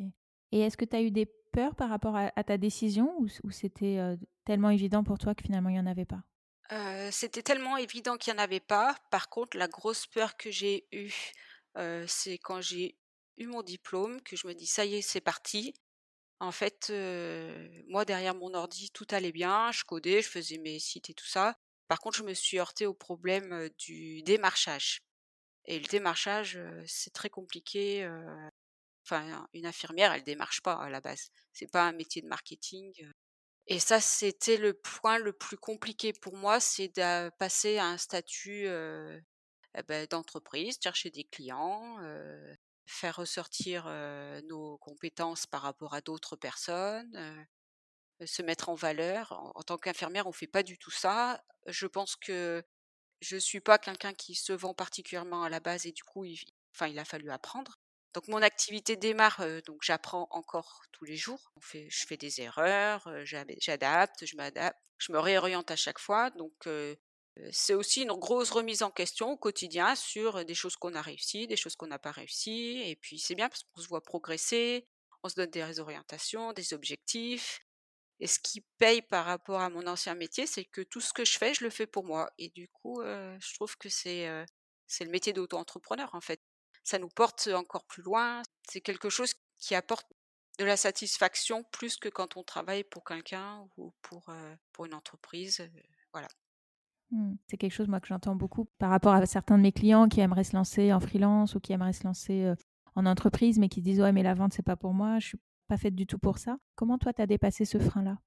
Et 0.52 0.62
est-ce 0.62 0.76
que 0.76 0.86
tu 0.86 0.96
as 0.96 1.02
eu 1.04 1.12
des 1.12 1.28
peurs 1.52 1.76
par 1.76 1.90
rapport 1.90 2.16
à, 2.16 2.44
ta 2.44 2.58
décision 2.58 3.14
ou, 3.20 3.52
c'était 3.52 4.18
tellement 4.46 4.72
évident 4.72 5.04
pour 5.04 5.20
toi 5.20 5.36
que 5.36 5.44
finalement 5.44 5.70
il 5.70 5.74
n'y 5.74 5.80
en 5.80 5.86
avait 5.86 6.06
pas? 6.06 6.24
C'était 7.12 7.44
tellement 7.44 7.78
évident 7.78 8.18
qu'il 8.18 8.34
n'y 8.34 8.40
en 8.40 8.44
avait 8.44 8.62
pas. 8.62 8.96
Par 9.12 9.30
contre, 9.30 9.58
la 9.58 9.68
grosse 9.68 10.08
peur 10.08 10.38
que 10.38 10.52
j'ai 10.52 10.88
eue, 10.94 11.14
c'est 12.08 12.38
quand 12.38 12.62
j'ai 12.62 12.98
eu 13.38 13.48
mon 13.48 13.64
diplôme, 13.64 14.22
que 14.22 14.36
je 14.36 14.48
me 14.48 14.54
dis 14.54 14.68
ça 14.68 14.86
y 14.86 14.96
est, 14.96 15.02
c'est 15.02 15.22
parti. 15.22 15.74
En 16.40 16.52
fait, 16.52 16.92
moi 17.88 18.06
derrière 18.06 18.36
mon 18.36 18.54
ordi, 18.54 18.90
tout 18.92 19.08
allait 19.12 19.32
bien, 19.32 19.72
je 19.72 19.84
codais, 19.84 20.22
je 20.22 20.30
faisais 20.30 20.58
mes 20.58 20.80
sites 20.80 21.10
et 21.10 21.14
tout 21.14 21.28
ça. 21.28 21.56
Par 21.88 22.00
contre, 22.00 22.18
je 22.18 22.24
me 22.24 22.34
suis 22.34 22.58
heurtée 22.60 22.86
au 22.86 22.94
problème 22.94 23.70
du 23.78 24.24
démarchage. 24.24 25.02
Et 25.66 25.80
le 25.80 25.86
démarchage, 25.86 26.60
c'est 26.88 27.14
très 27.14 27.30
compliqué. 27.30 28.10
Enfin, 29.06 29.48
une 29.54 29.66
infirmière, 29.66 30.12
elle 30.14 30.24
démarche 30.24 30.62
pas 30.62 30.74
à 30.74 30.90
la 30.90 31.02
base. 31.02 31.30
C'est 31.54 31.72
pas 31.72 31.84
un 31.88 31.92
métier 31.92 32.22
de 32.22 32.28
marketing. 32.28 32.92
Et 33.68 33.80
ça, 33.80 34.00
c'était 34.00 34.58
le 34.58 34.74
point 34.74 35.20
le 35.20 35.34
plus 35.34 35.58
compliqué 35.58 36.14
pour 36.14 36.36
moi, 36.36 36.60
c'est 36.60 36.88
de 36.88 37.30
passer 37.38 37.78
à 37.78 37.86
un 37.86 37.98
statut 37.98 38.68
ben, 39.88 40.06
d'entreprise, 40.10 40.78
chercher 40.82 41.10
des 41.10 41.24
clients, 41.24 41.98
faire 42.86 43.16
ressortir 43.16 43.86
nos 44.46 44.78
compétences 44.80 45.48
par 45.48 45.62
rapport 45.62 45.94
à 45.94 46.02
d'autres 46.02 46.36
personnes, 46.36 47.48
se 48.26 48.42
mettre 48.42 48.70
en 48.70 48.76
valeur. 48.76 49.32
En, 49.56 49.64
tant 49.64 49.78
qu'infirmière, 49.78 50.28
on 50.28 50.32
fait 50.32 50.48
pas 50.48 50.64
du 50.64 50.78
tout 50.78 50.92
ça. 50.92 51.44
Je 51.68 51.88
pense 51.88 52.16
que 52.16 52.64
je 53.22 53.38
suis 53.38 53.62
pas 53.62 53.78
quelqu'un 53.78 54.14
qui 54.14 54.36
se 54.36 54.54
vend 54.54 54.74
particulièrement 54.74 55.44
à 55.44 55.50
la 55.50 55.60
base 55.60 55.86
et 55.86 55.92
du 55.92 56.04
coup, 56.04 56.26
il, 56.26 56.40
enfin, 56.76 56.88
il 56.88 57.00
a 57.00 57.06
fallu 57.06 57.30
apprendre. 57.30 57.80
Donc 58.14 58.28
mon 58.28 58.42
activité 58.42 58.98
démarre, 58.98 59.42
donc 59.66 59.84
j'apprends 59.84 60.28
encore 60.32 60.82
tous 60.92 61.06
les 61.06 61.16
jours. 61.16 61.54
Je 61.72 62.06
fais 62.06 62.18
des 62.18 62.42
erreurs, 62.42 63.10
j'adapte, 63.24 64.26
je 64.26 64.36
m'adapte, 64.36 64.78
je 64.98 65.14
me 65.14 65.20
réoriente 65.20 65.72
à 65.72 65.78
chaque 65.78 66.00
fois. 66.00 66.30
Donc 66.32 66.68
c'est 67.52 67.74
aussi 67.74 68.02
une 68.04 68.12
grosse 68.14 68.52
remise 68.52 68.84
en 68.84 68.92
question 68.92 69.32
au 69.32 69.38
quotidien 69.38 69.96
sur 69.96 70.44
des 70.46 70.54
choses 70.54 70.76
qu'on 70.76 70.94
a 70.96 71.02
réussi, 71.02 71.48
des 71.48 71.56
choses 71.56 71.76
qu'on 71.76 71.88
n'a 71.88 72.00
pas 72.00 72.12
réussi. 72.12 72.82
Et 72.86 72.96
puis 72.96 73.20
c'est 73.20 73.36
bien 73.36 73.50
parce 73.50 73.64
qu'on 73.64 73.82
se 73.82 73.88
voit 73.88 74.04
progresser, 74.04 74.88
on 75.24 75.30
se 75.30 75.36
donne 75.36 75.50
des 75.50 75.80
orientations, 75.80 76.54
des 76.54 76.74
objectifs. 76.74 77.62
Et 78.20 78.28
ce 78.28 78.40
qui 78.40 78.62
paye 78.78 79.02
par 79.02 79.26
rapport 79.26 79.62
à 79.62 79.70
mon 79.70 79.88
ancien 79.88 80.14
métier, 80.14 80.46
c'est 80.46 80.66
que 80.66 80.82
tout 80.82 81.02
ce 81.02 81.14
que 81.14 81.26
je 81.26 81.38
fais, 81.38 81.54
je 81.54 81.64
le 81.64 81.70
fais 81.72 81.88
pour 81.88 82.04
moi. 82.04 82.30
Et 82.38 82.50
du 82.50 82.68
coup, 82.70 83.02
je 83.02 83.54
trouve 83.56 83.76
que 83.78 83.90
c'est 83.90 84.30
c'est 84.88 85.06
le 85.06 85.12
métier 85.12 85.34
d'auto-entrepreneur 85.34 86.14
en 86.14 86.22
fait. 86.22 86.42
Ça 86.84 87.00
nous 87.00 87.10
porte 87.10 87.48
encore 87.48 87.86
plus 87.86 88.04
loin. 88.04 88.42
C'est 88.70 88.82
quelque 88.82 89.10
chose 89.10 89.34
qui 89.58 89.74
apporte 89.76 90.08
de 90.60 90.66
la 90.66 90.78
satisfaction 90.78 91.64
plus 91.72 91.98
que 91.98 92.10
quand 92.10 92.38
on 92.38 92.44
travaille 92.44 92.84
pour 92.84 93.04
quelqu'un 93.06 93.68
ou 93.78 93.94
pour, 94.02 94.26
pour 94.74 94.86
une 94.86 94.94
entreprise. 94.94 95.68
voilà. 96.12 96.28
Mmh. 97.12 97.34
C'est 97.48 97.58
quelque 97.58 97.74
chose 97.74 97.88
moi 97.88 98.00
que 98.00 98.08
j'entends 98.08 98.36
beaucoup 98.36 98.66
par 98.78 98.90
rapport 98.90 99.14
à 99.14 99.26
certains 99.26 99.58
de 99.58 99.64
mes 99.64 99.74
clients 99.74 100.08
qui 100.08 100.22
aimeraient 100.22 100.46
se 100.46 100.56
lancer 100.56 100.94
en 100.94 101.00
freelance 101.00 101.56
ou 101.56 101.60
qui 101.60 101.74
aimeraient 101.74 101.94
se 101.94 102.06
lancer 102.06 102.54
en 102.96 103.06
entreprise 103.06 103.60
mais 103.60 103.70
qui 103.70 103.82
disent 103.82 104.00
ouais 104.00 104.14
mais 104.14 104.24
la 104.24 104.34
vente 104.34 104.54
c'est 104.54 104.64
pas 104.64 104.78
pour 104.78 104.94
moi, 104.94 105.20
je 105.20 105.28
suis 105.28 105.40
pas 105.68 105.78
faite 105.78 105.96
du 105.96 106.08
tout 106.08 106.20
pour 106.20 106.38
ça. 106.38 106.58
Comment 106.76 106.98
toi 106.98 107.14
tu 107.14 107.22
as 107.22 107.28
dépassé 107.28 107.66
ce 107.66 107.80
frein 107.80 108.04
là 108.04 108.18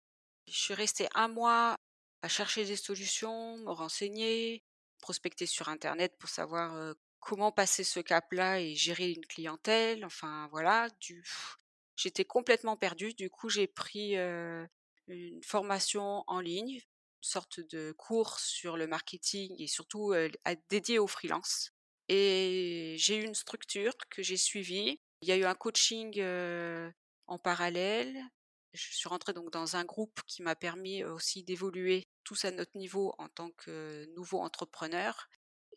Je 0.48 0.56
suis 0.56 0.74
restée 0.74 1.08
un 1.14 1.28
mois 1.28 1.76
à 2.22 2.28
chercher 2.28 2.64
des 2.64 2.76
solutions, 2.76 3.58
me 3.58 3.70
renseigner, 3.70 4.62
prospecter 5.00 5.46
sur 5.46 5.68
internet 5.68 6.14
pour 6.18 6.28
savoir 6.28 6.94
comment 7.20 7.52
passer 7.52 7.84
ce 7.84 8.00
cap 8.00 8.30
là 8.32 8.60
et 8.60 8.74
gérer 8.74 9.12
une 9.12 9.24
clientèle. 9.26 10.04
Enfin 10.04 10.48
voilà, 10.50 10.88
du 11.00 11.24
j'étais 11.96 12.24
complètement 12.24 12.76
perdue. 12.76 13.14
Du 13.14 13.30
coup 13.30 13.48
j'ai 13.48 13.66
pris 13.66 14.16
une 14.16 15.42
formation 15.42 16.24
en 16.26 16.40
ligne 16.40 16.80
sorte 17.24 17.60
de 17.60 17.92
cours 17.96 18.38
sur 18.38 18.76
le 18.76 18.86
marketing 18.86 19.54
et 19.58 19.66
surtout 19.66 20.14
dédié 20.68 20.98
aux 20.98 21.06
freelance. 21.06 21.70
Et 22.08 22.96
j'ai 22.98 23.16
eu 23.16 23.24
une 23.24 23.34
structure 23.34 23.94
que 24.10 24.22
j'ai 24.22 24.36
suivie. 24.36 25.00
Il 25.22 25.28
y 25.28 25.32
a 25.32 25.36
eu 25.36 25.44
un 25.44 25.54
coaching 25.54 26.22
en 27.26 27.38
parallèle. 27.38 28.14
Je 28.72 28.94
suis 28.94 29.08
rentrée 29.08 29.32
donc 29.32 29.50
dans 29.52 29.76
un 29.76 29.84
groupe 29.84 30.20
qui 30.26 30.42
m'a 30.42 30.56
permis 30.56 31.04
aussi 31.04 31.44
d'évoluer 31.44 32.04
tous 32.24 32.44
à 32.44 32.50
notre 32.50 32.76
niveau 32.76 33.14
en 33.18 33.28
tant 33.28 33.50
que 33.50 34.06
nouveau 34.16 34.40
entrepreneur. 34.40 35.28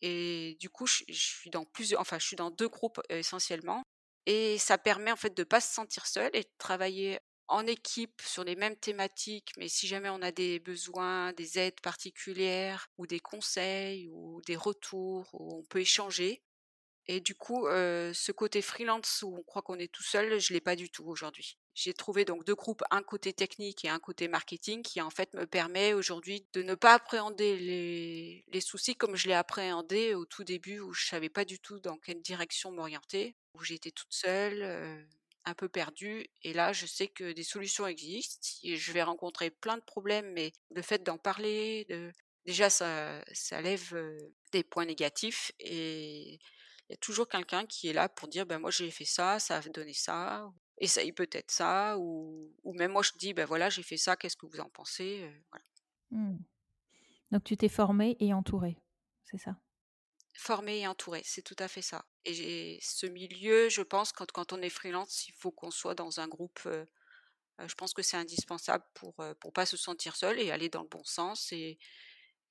Et 0.02 0.58
du 0.60 0.70
coup, 0.70 0.88
je, 0.88 1.04
suis 1.10 1.50
dans 1.50 1.66
plusieurs, 1.66 2.02
enfin, 2.02 2.20
je 2.20 2.26
suis 2.26 2.36
dans 2.36 2.52
deux 2.52 2.70
groupes 2.70 3.02
essentiellement. 3.10 3.84
Et 4.26 4.58
ça 4.58 4.78
permet 4.78 5.12
en 5.12 5.16
fait 5.16 5.36
de 5.36 5.44
pas 5.44 5.62
se 5.62 5.74
sentir 5.74 6.06
seul 6.06 6.30
et 6.34 6.42
de 6.42 6.52
travailler 6.58 7.20
en 7.48 7.66
équipe 7.66 8.22
sur 8.22 8.44
les 8.44 8.56
mêmes 8.56 8.76
thématiques, 8.76 9.52
mais 9.58 9.70
si 9.70 9.88
jamais 9.88 10.10
on 10.10 10.22
a 10.22 10.32
des 10.32 10.60
besoins, 10.60 11.34
des 11.34 11.60
aides 11.60 11.80
particulières 11.82 12.90
ou 12.98 13.08
des 13.08 13.20
conseils 13.20 14.10
ou 14.12 14.42
des 14.46 14.56
retours, 14.56 15.30
on 15.34 15.64
peut 15.64 15.80
échanger. 15.80 16.42
Et 17.10 17.22
du 17.22 17.36
coup, 17.36 17.66
ce 17.68 18.32
côté 18.34 18.62
freelance 18.62 19.24
où 19.24 19.34
on 19.34 19.44
croit 19.44 19.62
qu'on 19.62 19.80
est 19.80 19.92
tout 19.92 20.04
seul, 20.04 20.40
je 20.40 20.52
l'ai 20.52 20.60
pas 20.60 20.76
du 20.76 20.90
tout 20.90 21.06
aujourd'hui. 21.06 21.58
J'ai 21.74 21.94
trouvé 21.94 22.26
donc 22.26 22.44
deux 22.44 22.56
groupes, 22.56 22.84
un 22.92 23.02
côté 23.02 23.32
technique 23.32 23.86
et 23.86 23.90
un 23.90 24.00
côté 24.00 24.28
marketing, 24.28 24.82
qui 24.82 25.00
en 25.00 25.10
fait 25.10 25.34
me 25.34 25.46
permet 25.46 25.94
aujourd'hui 25.94 26.46
de 26.54 26.64
ne 26.64 26.76
pas 26.76 26.96
appréhender 26.96 28.44
les, 28.52 28.62
soucis 28.62 28.96
comme 28.96 29.16
je 29.16 29.28
l'ai 29.28 29.36
appréhendé 29.36 30.16
au 30.16 30.26
tout 30.26 30.44
début 30.44 30.80
où 30.80 30.92
je 30.92 31.06
savais 31.06 31.30
pas 31.30 31.46
du 31.46 31.60
tout 31.60 31.80
dans 31.80 31.98
quelle 31.98 32.22
direction 32.22 32.72
m'orienter, 32.72 33.36
où 33.54 33.64
j'étais 33.64 33.92
toute 33.92 34.12
seule 34.12 35.08
un 35.48 35.54
peu 35.54 35.70
perdu. 35.70 36.28
Et 36.44 36.54
là, 36.54 36.74
je 36.74 36.86
sais 36.86 37.08
que 37.08 37.32
des 37.32 37.44
solutions 37.44 37.88
existent. 37.88 38.48
Et 38.64 38.76
je 38.76 38.92
vais 38.92 39.04
rencontrer 39.04 39.50
plein 39.50 39.78
de 39.78 39.84
problèmes, 39.84 40.32
mais 40.34 40.52
le 40.72 40.82
fait 40.82 41.04
d'en 41.04 41.18
parler, 41.18 41.86
de... 41.90 42.12
déjà, 42.46 42.70
ça, 42.70 43.24
ça 43.34 43.62
lève 43.62 43.96
des 44.52 44.64
points 44.64 44.86
négatifs. 44.86 45.52
Et 45.60 46.40
il 46.90 46.94
y 46.94 46.94
a 46.94 46.98
toujours 46.98 47.28
quelqu'un 47.28 47.66
qui 47.66 47.90
est 47.90 47.94
là 47.94 48.08
pour 48.08 48.30
dire, 48.30 48.46
ben 48.46 48.60
moi 48.60 48.72
j'ai 48.72 48.90
fait 48.92 49.06
ça, 49.06 49.40
ça 49.40 49.58
a 49.58 49.62
donné 49.62 49.92
ça, 49.92 50.50
essaye 50.78 51.12
peut-être 51.12 51.52
ça, 51.52 51.98
ou, 52.00 52.54
même 52.64 52.94
moi 52.94 53.02
je 53.02 53.12
dis, 53.18 53.34
ben 53.34 53.46
voilà, 53.46 53.70
j'ai 53.70 53.84
fait 53.84 53.98
ça, 53.98 54.16
qu'est-ce 54.16 54.38
que 54.38 54.46
vous 54.46 54.62
en 54.62 54.70
pensez. 54.70 55.30
Mmh. 56.12 56.38
Donc 57.32 57.44
tu 57.44 57.58
t'es 57.58 57.68
formé 57.68 58.16
et 58.22 58.34
entouré, 58.34 58.78
c'est 59.26 59.38
ça? 59.38 59.58
Formé 60.40 60.82
et 60.82 60.88
entouré, 60.88 61.22
c'est 61.26 61.42
tout 61.42 61.56
à 61.58 61.68
fait 61.68 61.82
ça. 61.82 62.06
Et 62.24 62.78
ce 62.80 63.08
milieu, 63.08 63.70
je 63.70 63.82
pense, 63.82 64.12
quand, 64.12 64.32
quand 64.32 64.54
on 64.54 64.62
est 64.62 64.70
freelance, 64.70 65.28
il 65.28 65.34
faut 65.34 65.52
qu'on 65.52 65.72
soit 65.72 65.96
dans 65.96 66.20
un 66.20 66.28
groupe. 66.28 66.62
Euh, 66.68 66.86
je 67.66 67.74
pense 67.74 67.94
que 67.94 68.04
c'est 68.04 68.18
indispensable 68.18 68.84
pour 68.94 69.16
ne 69.18 69.34
pas 69.52 69.66
se 69.66 69.78
sentir 69.78 70.16
seul 70.16 70.40
et 70.40 70.52
aller 70.52 70.70
dans 70.70 70.84
le 70.84 70.88
bon 70.88 71.04
sens 71.04 71.52
et, 71.52 71.80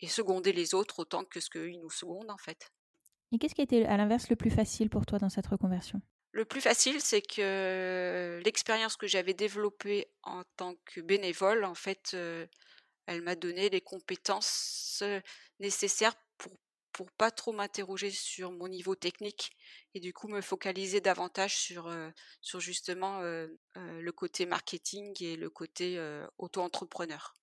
et 0.00 0.08
seconder 0.08 0.52
les 0.52 0.74
autres 0.74 0.98
autant 0.98 1.24
que 1.24 1.38
ce 1.38 1.48
qu'ils 1.48 1.80
nous 1.80 1.90
secondent 1.90 2.30
en 2.30 2.38
fait. 2.38 2.72
Et 3.30 3.38
qu'est-ce 3.38 3.54
qui 3.54 3.60
a 3.60 3.64
été 3.64 3.86
à 3.86 3.96
l'inverse 3.96 4.28
le 4.30 4.36
plus 4.36 4.50
facile 4.50 4.90
pour 4.90 5.06
toi 5.06 5.20
dans 5.20 5.30
cette 5.30 5.46
reconversion? 5.46 6.02
Le 6.32 6.44
plus 6.44 6.60
facile, 6.60 7.00
c'est 7.00 7.22
que 7.22 8.42
l'expérience 8.44 8.96
que 8.96 9.06
j'avais 9.06 9.32
développée 9.32 10.08
en 10.22 10.42
tant 10.56 10.74
que 10.84 11.00
bénévole, 11.00 11.64
en 11.64 11.74
fait, 11.74 12.16
elle 13.06 13.22
m'a 13.22 13.36
donné 13.36 13.70
les 13.70 13.80
compétences 13.80 15.02
nécessaires 15.60 16.14
pour 16.36 16.52
pas 17.04 17.30
trop 17.30 17.52
m'interroger 17.52 18.10
sur 18.10 18.52
mon 18.52 18.68
niveau 18.68 18.94
technique 18.94 19.50
et 19.94 20.00
du 20.00 20.12
coup 20.12 20.28
me 20.28 20.40
focaliser 20.40 21.00
davantage 21.00 21.56
sur, 21.56 21.94
sur 22.40 22.60
justement 22.60 23.20
le 23.20 24.10
côté 24.12 24.46
marketing 24.46 25.14
et 25.20 25.36
le 25.36 25.50
côté 25.50 26.00
auto-entrepreneur. 26.38 27.34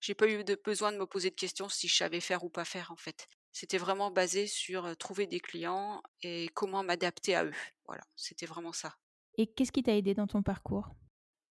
J'ai 0.00 0.14
pas 0.14 0.28
eu 0.28 0.44
de 0.44 0.54
besoin 0.64 0.92
de 0.92 0.98
me 0.98 1.06
poser 1.06 1.30
de 1.30 1.34
questions 1.34 1.68
si 1.68 1.88
je 1.88 1.96
savais 1.96 2.20
faire 2.20 2.44
ou 2.44 2.48
pas 2.48 2.64
faire 2.64 2.90
en 2.92 2.96
fait. 2.96 3.26
C'était 3.52 3.78
vraiment 3.78 4.10
basé 4.10 4.46
sur 4.46 4.96
trouver 4.96 5.26
des 5.26 5.40
clients 5.40 6.02
et 6.22 6.48
comment 6.54 6.82
m'adapter 6.84 7.34
à 7.34 7.44
eux. 7.44 7.54
Voilà, 7.86 8.02
c'était 8.16 8.46
vraiment 8.46 8.72
ça. 8.72 8.96
Et 9.36 9.46
qu'est-ce 9.46 9.72
qui 9.72 9.82
t'a 9.82 9.96
aidé 9.96 10.14
dans 10.14 10.26
ton 10.26 10.42
parcours? 10.42 10.88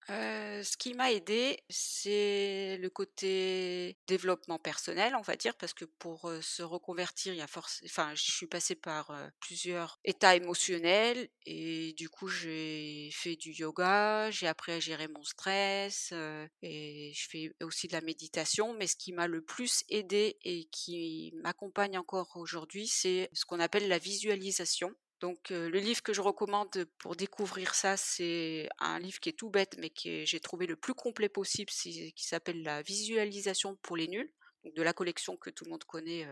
Ce 0.08 0.78
qui 0.78 0.94
m'a 0.94 1.12
aidé, 1.12 1.60
c'est 1.70 2.78
le 2.80 2.90
côté 2.90 3.98
développement 4.08 4.58
personnel, 4.60 5.16
on 5.16 5.22
va 5.22 5.36
dire, 5.36 5.56
parce 5.56 5.74
que 5.74 5.86
pour 5.86 6.32
se 6.42 6.64
reconvertir, 6.64 7.34
il 7.34 7.38
y 7.38 7.42
a 7.42 7.48
force. 7.48 7.82
Enfin, 7.86 8.14
je 8.16 8.32
suis 8.32 8.48
passée 8.48 8.76
par 8.76 9.12
plusieurs 9.40 10.00
états 10.04 10.36
émotionnels 10.36 11.30
et 11.46 11.94
du 11.94 12.10
coup, 12.10 12.28
j'ai 12.28 13.10
fait 13.12 13.36
du 13.36 13.52
yoga, 13.52 14.32
j'ai 14.32 14.48
appris 14.48 14.72
à 14.72 14.80
gérer 14.80 15.08
mon 15.08 15.24
stress 15.24 16.14
et 16.62 17.12
je 17.14 17.28
fais 17.30 17.54
aussi 17.62 17.88
de 17.88 17.94
la 17.94 18.02
méditation. 18.02 18.74
Mais 18.74 18.88
ce 18.88 18.96
qui 18.96 19.14
m'a 19.14 19.28
le 19.28 19.42
plus 19.42 19.84
aidé 19.90 20.38
et 20.44 20.66
qui 20.72 21.34
m'accompagne 21.44 21.98
encore 21.98 22.36
aujourd'hui, 22.36 22.88
c'est 22.88 23.30
ce 23.34 23.46
qu'on 23.46 23.60
appelle 23.60 23.88
la 23.88 24.00
visualisation. 24.00 24.94
Donc 25.19 25.49
le 25.49 25.79
livre 25.79 26.01
que 26.01 26.13
je 26.13 26.21
recommande 26.21 26.86
pour 26.97 27.15
découvrir 27.15 27.75
ça, 27.75 27.97
c'est 27.97 28.69
un 28.79 28.99
livre 28.99 29.19
qui 29.19 29.29
est 29.29 29.38
tout 29.38 29.49
bête, 29.49 29.75
mais 29.77 29.89
que 29.89 30.25
j'ai 30.25 30.39
trouvé 30.39 30.65
le 30.65 30.75
plus 30.75 30.93
complet 30.93 31.29
possible, 31.29 31.71
qui 31.71 32.13
s'appelle 32.25 32.63
La 32.63 32.82
visualisation 32.82 33.75
pour 33.82 33.97
les 33.97 34.08
nuls, 34.08 34.32
de 34.63 34.82
la 34.82 34.93
collection 34.93 35.36
que 35.36 35.49
tout 35.49 35.65
le 35.65 35.71
monde 35.71 35.84
connaît, 35.84 36.25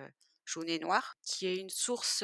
jaune 0.46 0.70
et 0.70 0.80
noir, 0.80 1.18
qui 1.22 1.48
est 1.48 1.58
une 1.58 1.70
source 1.70 2.24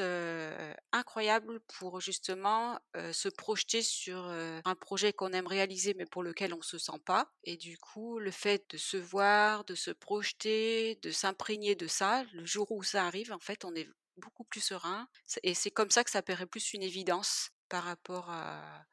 incroyable 0.92 1.60
pour 1.78 2.00
justement 2.00 2.78
se 3.12 3.28
projeter 3.28 3.82
sur 3.82 4.24
un 4.26 4.74
projet 4.74 5.12
qu'on 5.12 5.34
aime 5.34 5.46
réaliser 5.46 5.92
mais 5.92 6.06
pour 6.06 6.22
lequel 6.22 6.54
on 6.54 6.62
se 6.62 6.78
sent 6.78 6.98
pas. 7.04 7.30
Et 7.42 7.58
du 7.58 7.76
coup, 7.76 8.18
le 8.18 8.30
fait 8.30 8.64
de 8.70 8.78
se 8.78 8.96
voir, 8.96 9.64
de 9.64 9.74
se 9.74 9.90
projeter, 9.90 10.98
de 11.02 11.10
s'imprégner 11.10 11.74
de 11.74 11.86
ça, 11.86 12.24
le 12.32 12.46
jour 12.46 12.72
où 12.72 12.82
ça 12.82 13.04
arrive, 13.04 13.32
en 13.32 13.38
fait, 13.38 13.66
on 13.66 13.74
est 13.74 13.88
beaucoup 14.16 14.44
plus 14.44 14.60
serein. 14.60 15.08
Et 15.42 15.54
c'est 15.54 15.70
comme 15.70 15.90
ça 15.90 16.04
que 16.04 16.10
ça 16.10 16.22
paraît 16.22 16.46
plus 16.46 16.74
une 16.74 16.82
évidence 16.82 17.50
par 17.68 17.84
rapport 17.84 18.30
à, 18.30 18.84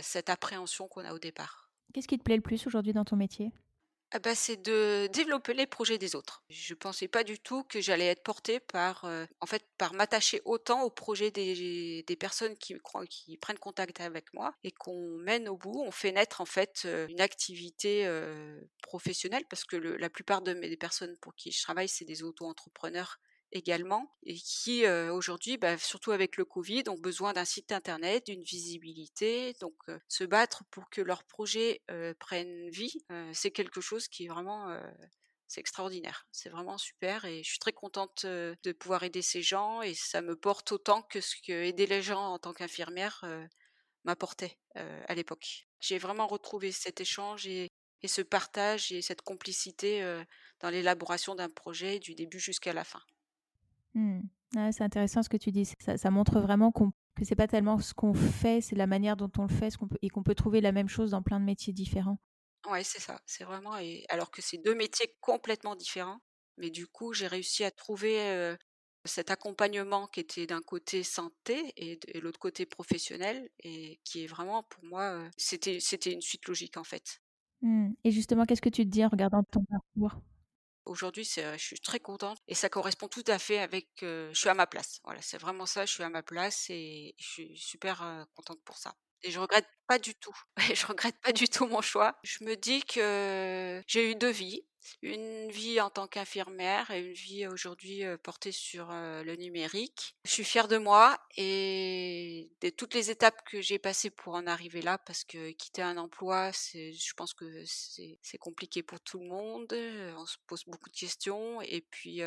cette 0.00 0.30
appréhension 0.30 0.86
qu'on 0.86 1.04
a 1.04 1.12
au 1.12 1.18
départ. 1.18 1.72
Qu'est-ce 1.92 2.06
qui 2.06 2.16
te 2.16 2.22
plaît 2.22 2.36
le 2.36 2.42
plus 2.42 2.68
aujourd'hui 2.68 2.92
dans 2.92 3.04
ton 3.04 3.16
métier? 3.16 3.50
Ah 4.12 4.20
bah, 4.20 4.36
c'est 4.36 4.62
de 4.62 5.08
développer 5.12 5.54
les 5.54 5.66
projets 5.66 5.98
des 5.98 6.14
autres. 6.14 6.44
Je 6.50 6.74
pensais 6.74 7.08
pas 7.08 7.24
du 7.24 7.40
tout 7.40 7.64
que 7.64 7.80
j'allais 7.80 8.06
être 8.06 8.22
portée 8.22 8.60
par, 8.60 9.04
en 9.40 9.46
fait, 9.46 9.64
par 9.78 9.92
m'attacher 9.94 10.40
autant 10.44 10.82
aux 10.82 10.90
projets 10.90 11.32
des, 11.32 12.04
des 12.06 12.16
personnes 12.16 12.56
qui, 12.58 12.76
qui 13.10 13.36
prennent 13.38 13.58
contact 13.58 14.00
avec 14.00 14.32
moi 14.34 14.54
et 14.62 14.70
qu'on 14.70 15.16
mène 15.18 15.48
au 15.48 15.56
bout. 15.56 15.82
On 15.84 15.90
fait 15.90 16.12
naître 16.12 16.40
en 16.40 16.46
fait 16.46 16.86
une 17.08 17.20
activité 17.20 18.06
professionnelle 18.82 19.46
parce 19.48 19.64
que 19.64 19.76
la 19.76 20.10
plupart 20.10 20.42
de 20.42 20.54
mes 20.54 20.68
des 20.68 20.76
personnes 20.76 21.16
pour 21.16 21.34
qui 21.34 21.50
je 21.50 21.60
travaille, 21.60 21.88
c'est 21.88 22.04
des 22.04 22.22
auto-entrepreneurs 22.22 23.18
également 23.52 24.16
et 24.24 24.34
qui 24.34 24.86
aujourd'hui, 24.86 25.58
bah, 25.58 25.78
surtout 25.78 26.10
avec 26.12 26.36
le 26.36 26.44
Covid, 26.44 26.84
ont 26.88 26.98
besoin 26.98 27.32
d'un 27.32 27.44
site 27.44 27.72
internet, 27.72 28.26
d'une 28.26 28.42
visibilité. 28.42 29.54
Donc 29.60 29.76
se 30.08 30.24
battre 30.24 30.64
pour 30.70 30.90
que 30.90 31.00
leurs 31.00 31.24
projets 31.24 31.82
prennent 32.18 32.70
vie, 32.70 33.04
c'est 33.32 33.50
quelque 33.50 33.80
chose 33.80 34.08
qui 34.08 34.24
est 34.24 34.28
vraiment 34.28 34.76
c'est 35.52 35.60
extraordinaire. 35.60 36.26
C'est 36.32 36.48
vraiment 36.48 36.78
super 36.78 37.26
et 37.26 37.42
je 37.42 37.50
suis 37.50 37.58
très 37.58 37.72
contente 37.72 38.24
de 38.24 38.72
pouvoir 38.72 39.02
aider 39.02 39.20
ces 39.20 39.42
gens 39.42 39.82
et 39.82 39.92
ça 39.94 40.22
me 40.22 40.34
porte 40.34 40.72
autant 40.72 41.02
que 41.02 41.20
ce 41.20 41.36
que 41.46 41.52
aider 41.52 41.86
les 41.86 42.00
gens 42.00 42.32
en 42.32 42.38
tant 42.38 42.54
qu'infirmière 42.54 43.22
m'apportait 44.04 44.58
à 44.74 45.14
l'époque. 45.14 45.68
J'ai 45.78 45.98
vraiment 45.98 46.26
retrouvé 46.26 46.72
cet 46.72 47.00
échange 47.00 47.46
et, 47.46 47.70
ce 48.04 48.22
partage 48.22 48.92
et 48.92 49.02
cette 49.02 49.22
complicité 49.22 50.02
dans 50.60 50.70
l'élaboration 50.70 51.34
d'un 51.34 51.50
projet 51.50 51.98
du 51.98 52.14
début 52.14 52.40
jusqu'à 52.40 52.72
la 52.72 52.84
fin. 52.84 53.02
Mmh. 53.94 54.20
c'est 54.72 54.84
intéressant 54.84 55.22
ce 55.22 55.28
que 55.28 55.36
tu 55.36 55.50
dis. 55.50 55.70
Ça, 55.96 56.10
montre 56.10 56.40
vraiment 56.40 56.72
qu'on, 56.72 56.92
que 57.14 57.24
c'est 57.24 57.36
pas 57.36 57.48
tellement 57.48 57.78
ce 57.78 57.94
qu'on 57.94 58.14
fait, 58.14 58.60
c'est 58.60 58.76
la 58.76 58.86
manière 58.86 59.16
dont 59.16 59.30
on 59.38 59.42
le 59.42 59.48
fait, 59.48 59.76
qu'on 59.76 59.88
peut, 59.88 59.98
et 60.02 60.08
qu'on 60.08 60.22
peut 60.22 60.34
trouver 60.34 60.60
la 60.60 60.72
même 60.72 60.88
chose 60.88 61.10
dans 61.10 61.22
plein 61.22 61.40
de 61.40 61.44
métiers 61.44 61.72
différents. 61.72 62.18
Ouais, 62.70 62.84
c'est 62.84 63.00
ça. 63.00 63.20
C'est 63.26 63.44
vraiment. 63.44 63.76
Et, 63.78 64.04
alors 64.08 64.30
que 64.30 64.40
c'est 64.40 64.58
deux 64.58 64.74
métiers 64.74 65.14
complètement 65.20 65.76
différents, 65.76 66.20
mais 66.58 66.70
du 66.70 66.86
coup, 66.86 67.12
j'ai 67.12 67.26
réussi 67.26 67.64
à 67.64 67.70
trouver 67.70 68.56
cet 69.04 69.30
accompagnement 69.30 70.06
qui 70.06 70.20
était 70.20 70.46
d'un 70.46 70.62
côté 70.62 71.02
santé 71.02 71.72
et 71.76 71.98
de 72.14 72.20
l'autre 72.20 72.38
côté 72.38 72.66
professionnel, 72.66 73.48
et 73.58 74.00
qui 74.04 74.24
est 74.24 74.28
vraiment 74.28 74.62
pour 74.62 74.84
moi, 74.84 75.28
c'était 75.36 75.80
c'était 75.80 76.12
une 76.12 76.20
suite 76.20 76.46
logique 76.46 76.76
en 76.76 76.84
fait. 76.84 77.20
Mmh. 77.62 77.92
Et 78.04 78.10
justement, 78.10 78.44
qu'est-ce 78.44 78.62
que 78.62 78.68
tu 78.68 78.84
te 78.84 78.90
dis 78.90 79.04
en 79.04 79.08
regardant 79.08 79.42
ton 79.42 79.64
parcours? 79.64 80.20
Aujourd'hui, 80.84 81.24
je 81.24 81.56
suis 81.58 81.80
très 81.80 82.00
contente 82.00 82.38
et 82.48 82.54
ça 82.54 82.68
correspond 82.68 83.08
tout 83.08 83.24
à 83.26 83.38
fait 83.38 83.58
avec. 83.58 83.88
je 84.00 84.30
suis 84.34 84.48
à 84.48 84.54
ma 84.54 84.66
place. 84.66 85.00
Voilà, 85.04 85.20
c'est 85.22 85.38
vraiment 85.38 85.66
ça. 85.66 85.86
Je 85.86 85.92
suis 85.92 86.02
à 86.02 86.08
ma 86.08 86.22
place 86.22 86.66
et 86.70 87.14
je 87.18 87.26
suis 87.26 87.58
super 87.58 88.26
contente 88.34 88.60
pour 88.64 88.76
ça. 88.78 88.94
Et 89.22 89.30
je 89.30 89.38
regrette 89.38 89.68
pas 89.86 89.98
du 89.98 90.14
tout. 90.14 90.34
je 90.74 90.86
regrette 90.86 91.18
pas 91.20 91.32
du 91.32 91.48
tout 91.48 91.66
mon 91.66 91.80
choix. 91.80 92.18
Je 92.24 92.44
me 92.44 92.56
dis 92.56 92.82
que 92.82 93.82
j'ai 93.86 94.10
eu 94.10 94.14
deux 94.16 94.30
vies 94.30 94.64
une 95.02 95.50
vie 95.50 95.80
en 95.80 95.90
tant 95.90 96.06
qu'infirmière 96.06 96.90
et 96.90 97.00
une 97.00 97.12
vie 97.12 97.46
aujourd'hui 97.46 98.02
portée 98.22 98.52
sur 98.52 98.88
le 98.90 99.34
numérique. 99.36 100.16
Je 100.24 100.30
suis 100.30 100.44
fière 100.44 100.68
de 100.68 100.78
moi 100.78 101.18
et 101.36 102.50
de 102.60 102.68
toutes 102.70 102.94
les 102.94 103.10
étapes 103.10 103.42
que 103.50 103.60
j'ai 103.60 103.78
passées 103.78 104.10
pour 104.10 104.34
en 104.34 104.46
arriver 104.46 104.82
là 104.82 104.98
parce 104.98 105.24
que 105.24 105.52
quitter 105.52 105.82
un 105.82 105.96
emploi, 105.96 106.50
je 106.52 107.12
pense 107.14 107.34
que 107.34 107.62
c'est, 107.64 108.38
compliqué 108.38 108.82
pour 108.82 109.00
tout 109.00 109.20
le 109.20 109.28
monde. 109.28 109.72
On 110.16 110.26
se 110.26 110.36
pose 110.46 110.64
beaucoup 110.66 110.90
de 110.90 110.96
questions 110.96 111.62
et 111.62 111.82
puis 111.90 112.22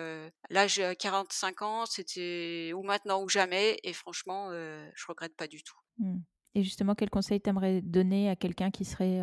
là 0.49 0.67
j'ai 0.67 0.95
45 0.95 1.61
ans, 1.61 1.85
c'était 1.85 2.71
ou 2.73 2.83
maintenant 2.83 3.21
ou 3.21 3.29
jamais 3.29 3.79
et 3.83 3.93
franchement, 3.93 4.51
je 4.51 5.05
regrette 5.07 5.35
pas 5.35 5.47
du 5.47 5.63
tout. 5.63 5.77
Mmh. 5.99 6.19
Et 6.55 6.63
justement, 6.63 6.95
quel 6.95 7.09
conseil 7.09 7.41
t'aimerais 7.41 7.81
donner 7.81 8.29
à 8.29 8.35
quelqu'un 8.35 8.71
qui 8.71 8.85
serait 8.85 9.21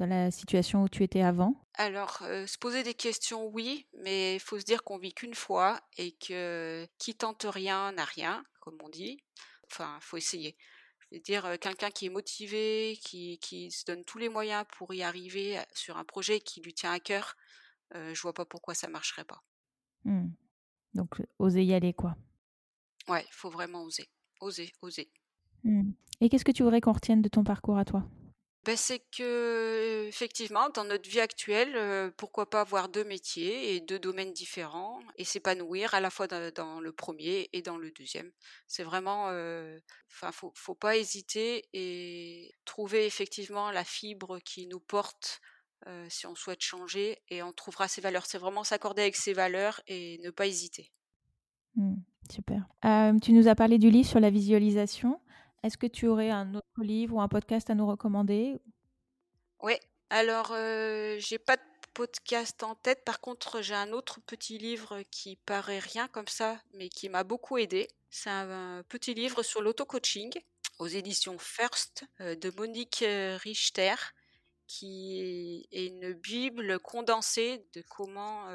dans 0.00 0.06
la 0.06 0.30
situation 0.30 0.82
où 0.82 0.88
tu 0.88 1.04
étais 1.04 1.20
avant? 1.20 1.54
Alors, 1.74 2.18
se 2.18 2.58
poser 2.58 2.82
des 2.82 2.94
questions, 2.94 3.46
oui, 3.48 3.86
mais 4.02 4.36
il 4.36 4.40
faut 4.40 4.58
se 4.58 4.64
dire 4.64 4.82
qu'on 4.82 4.98
vit 4.98 5.12
qu'une 5.12 5.34
fois 5.34 5.80
et 5.98 6.12
que 6.12 6.86
qui 6.98 7.14
tente 7.14 7.46
rien 7.48 7.92
n'a 7.92 8.04
rien, 8.04 8.42
comme 8.60 8.78
on 8.82 8.88
dit. 8.88 9.22
Enfin, 9.70 9.98
il 10.00 10.04
faut 10.04 10.16
essayer. 10.16 10.56
Je 11.00 11.16
veux 11.16 11.20
dire, 11.20 11.58
quelqu'un 11.60 11.90
qui 11.90 12.06
est 12.06 12.10
motivé, 12.10 12.98
qui, 13.02 13.38
qui, 13.40 13.70
se 13.70 13.84
donne 13.84 14.04
tous 14.04 14.18
les 14.18 14.30
moyens 14.30 14.64
pour 14.76 14.94
y 14.94 15.02
arriver 15.02 15.60
sur 15.74 15.98
un 15.98 16.04
projet 16.04 16.40
qui 16.40 16.62
lui 16.62 16.72
tient 16.72 16.92
à 16.92 17.00
cœur, 17.00 17.36
euh, 17.94 18.14
je 18.14 18.22
vois 18.22 18.32
pas 18.32 18.46
pourquoi 18.46 18.74
ça 18.74 18.88
marcherait 18.88 19.24
pas. 19.24 19.42
Mmh. 20.04 20.28
Donc, 20.94 21.22
oser 21.38 21.64
y 21.64 21.74
aller, 21.74 21.92
quoi. 21.92 22.16
Ouais, 23.06 23.24
il 23.28 23.34
faut 23.34 23.50
vraiment 23.50 23.82
oser. 23.82 24.08
Oser, 24.40 24.72
oser. 24.80 25.10
Mmh. 25.64 25.90
Et 26.20 26.28
qu'est-ce 26.28 26.44
que 26.44 26.52
tu 26.52 26.62
voudrais 26.62 26.80
qu'on 26.80 26.92
retienne 26.92 27.22
de 27.22 27.28
ton 27.28 27.44
parcours 27.44 27.76
à 27.76 27.84
toi? 27.84 28.08
Ben, 28.64 28.76
c'est 28.76 29.00
que 29.16 30.04
effectivement, 30.06 30.68
dans 30.70 30.84
notre 30.84 31.08
vie 31.08 31.20
actuelle, 31.20 32.12
pourquoi 32.18 32.48
pas 32.50 32.60
avoir 32.60 32.90
deux 32.90 33.04
métiers 33.04 33.74
et 33.74 33.80
deux 33.80 33.98
domaines 33.98 34.32
différents 34.32 35.00
et 35.16 35.24
s'épanouir 35.24 35.94
à 35.94 36.00
la 36.00 36.10
fois 36.10 36.26
dans, 36.26 36.80
le 36.80 36.92
premier 36.92 37.48
et 37.54 37.62
dans 37.62 37.78
le 37.78 37.90
deuxième. 37.90 38.30
C'est 38.66 38.82
vraiment, 38.82 39.28
enfin, 40.08 40.30
faut, 40.32 40.52
faut 40.54 40.74
pas 40.74 40.98
hésiter 40.98 41.64
et 41.72 42.54
trouver 42.66 43.06
effectivement 43.06 43.70
la 43.70 43.84
fibre 43.84 44.38
qui 44.40 44.66
nous 44.66 44.80
porte 44.80 45.40
si 46.10 46.26
on 46.26 46.34
souhaite 46.34 46.60
changer 46.60 47.22
et 47.28 47.42
on 47.42 47.54
trouvera 47.54 47.88
ses 47.88 48.02
valeurs. 48.02 48.26
C'est 48.26 48.36
vraiment 48.36 48.64
s'accorder 48.64 49.00
avec 49.00 49.16
ses 49.16 49.32
valeurs 49.32 49.80
et 49.86 50.18
ne 50.22 50.28
pas 50.28 50.46
hésiter. 50.46 50.92
Mmh, 51.76 51.94
super. 52.30 52.68
tu 53.22 53.32
nous 53.32 53.48
as 53.48 53.54
parlé 53.54 53.78
du 53.78 53.90
livre 53.90 54.08
sur 54.08 54.20
la 54.20 54.28
visualisation. 54.28 55.18
Est-ce 55.62 55.76
que 55.76 55.86
tu 55.86 56.06
aurais 56.06 56.30
un 56.30 56.54
autre 56.54 56.66
livre 56.82 57.16
ou 57.16 57.20
un 57.20 57.28
podcast 57.28 57.70
à 57.70 57.74
nous 57.74 57.86
recommander? 57.86 58.60
Oui, 59.62 59.74
alors 60.08 60.48
je 60.54 61.16
j'ai 61.18 61.38
pas 61.38 61.56
de 61.56 61.62
podcast 61.92 62.62
en 62.62 62.74
tête. 62.74 63.04
Par 63.04 63.20
contre, 63.20 63.60
j'ai 63.60 63.74
un 63.74 63.92
autre 63.92 64.20
petit 64.20 64.58
livre 64.58 65.02
qui 65.10 65.36
paraît 65.36 65.80
rien 65.80 66.08
comme 66.08 66.28
ça, 66.28 66.58
mais 66.74 66.88
qui 66.88 67.08
m'a 67.08 67.24
beaucoup 67.24 67.58
aidé. 67.58 67.88
C'est 68.10 68.30
un, 68.30 68.82
petit 68.88 69.14
livre 69.14 69.42
sur 69.42 69.60
l'auto-coaching 69.60 70.32
aux 70.78 70.86
éditions 70.86 71.38
First 71.38 72.04
de 72.20 72.50
Monique 72.56 73.04
Richter 73.42 73.94
qui 74.70 75.66
est 75.72 75.86
une 75.86 76.12
bible 76.12 76.78
condensée 76.78 77.66
de 77.74 77.82
comment 77.88 78.46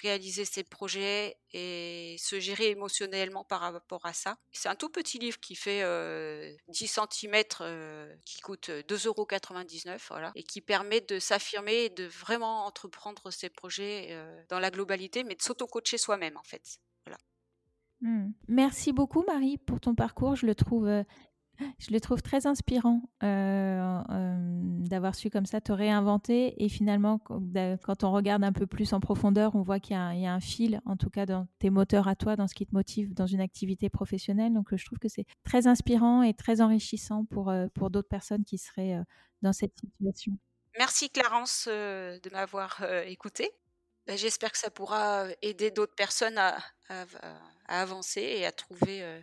réaliser 0.00 0.44
ses 0.44 0.62
projets 0.62 1.36
et 1.52 2.14
se 2.20 2.38
gérer 2.38 2.68
émotionnellement 2.68 3.42
par 3.42 3.60
rapport 3.62 4.06
à 4.06 4.12
ça. 4.12 4.36
C'est 4.52 4.68
un 4.68 4.76
tout 4.76 4.90
petit 4.90 5.18
livre 5.18 5.40
qui 5.40 5.56
fait 5.56 5.82
10 6.68 6.86
cm, 6.86 7.42
qui 8.24 8.40
coûte 8.42 8.68
2,99 8.68 9.06
euros, 9.08 9.26
voilà, 10.08 10.30
et 10.36 10.44
qui 10.44 10.60
permet 10.60 11.00
de 11.00 11.18
s'affirmer 11.18 11.86
et 11.86 11.90
de 11.90 12.04
vraiment 12.04 12.64
entreprendre 12.64 13.32
ses 13.32 13.50
projets 13.50 14.16
dans 14.50 14.60
la 14.60 14.70
globalité, 14.70 15.24
mais 15.24 15.34
de 15.34 15.42
s'auto-coacher 15.42 15.98
soi-même 15.98 16.36
en 16.36 16.44
fait. 16.44 16.78
Voilà. 17.04 17.18
Mmh. 18.02 18.30
Merci 18.46 18.92
beaucoup 18.92 19.24
Marie 19.26 19.58
pour 19.58 19.80
ton 19.80 19.96
parcours. 19.96 20.36
Je 20.36 20.46
le 20.46 20.54
trouve 20.54 20.88
je 21.78 21.92
le 21.92 22.00
trouve 22.00 22.22
très 22.22 22.46
inspirant 22.46 23.02
euh, 23.22 24.02
euh, 24.10 24.36
d'avoir 24.86 25.14
su 25.14 25.30
comme 25.30 25.46
ça 25.46 25.60
te 25.60 25.72
réinventer 25.72 26.62
et 26.62 26.68
finalement 26.68 27.18
quand 27.18 28.04
on 28.04 28.12
regarde 28.12 28.44
un 28.44 28.52
peu 28.52 28.66
plus 28.66 28.92
en 28.92 29.00
profondeur, 29.00 29.54
on 29.54 29.62
voit 29.62 29.80
qu'il 29.80 29.96
y, 29.96 30.26
a 30.26 30.32
un 30.32 30.40
fil, 30.40 30.80
en 30.84 30.96
tout 30.96 31.10
cas 31.10 31.26
dans 31.26 31.46
tes 31.58 31.70
moteurs 31.70 32.08
à 32.08 32.16
toi, 32.16 32.36
dans 32.36 32.48
ce 32.48 32.54
qui 32.54 32.66
te 32.66 32.74
motive 32.74 33.14
dans 33.14 33.26
une 33.26 33.40
activité 33.40 33.88
professionnelle. 33.90 34.52
Donc 34.52 34.74
je 34.74 34.84
trouve 34.84 34.98
que 34.98 35.08
c'est 35.08 35.26
très 35.44 35.66
inspirant 35.66 36.22
et 36.22 36.34
très 36.34 36.60
enrichissant 36.60 37.24
pour, 37.24 37.50
euh, 37.50 37.66
pour 37.74 37.90
d'autres 37.90 38.08
personnes 38.08 38.44
qui 38.44 38.58
seraient 38.58 39.02
dans 39.42 39.52
cette 39.52 39.76
situation. 39.78 40.32
Merci 40.78 41.10
Clarence 41.10 41.68
de 41.68 42.30
m'avoir 42.32 42.82
écouté. 43.06 43.50
Ben, 44.06 44.16
j'espère 44.16 44.50
que 44.50 44.58
ça 44.58 44.70
pourra 44.70 45.26
aider 45.42 45.70
d'autres 45.70 45.94
personnes 45.94 46.38
à, 46.38 46.58
avancer 47.68 48.20
et 48.20 48.46
à 48.46 48.52
trouver 48.52 49.22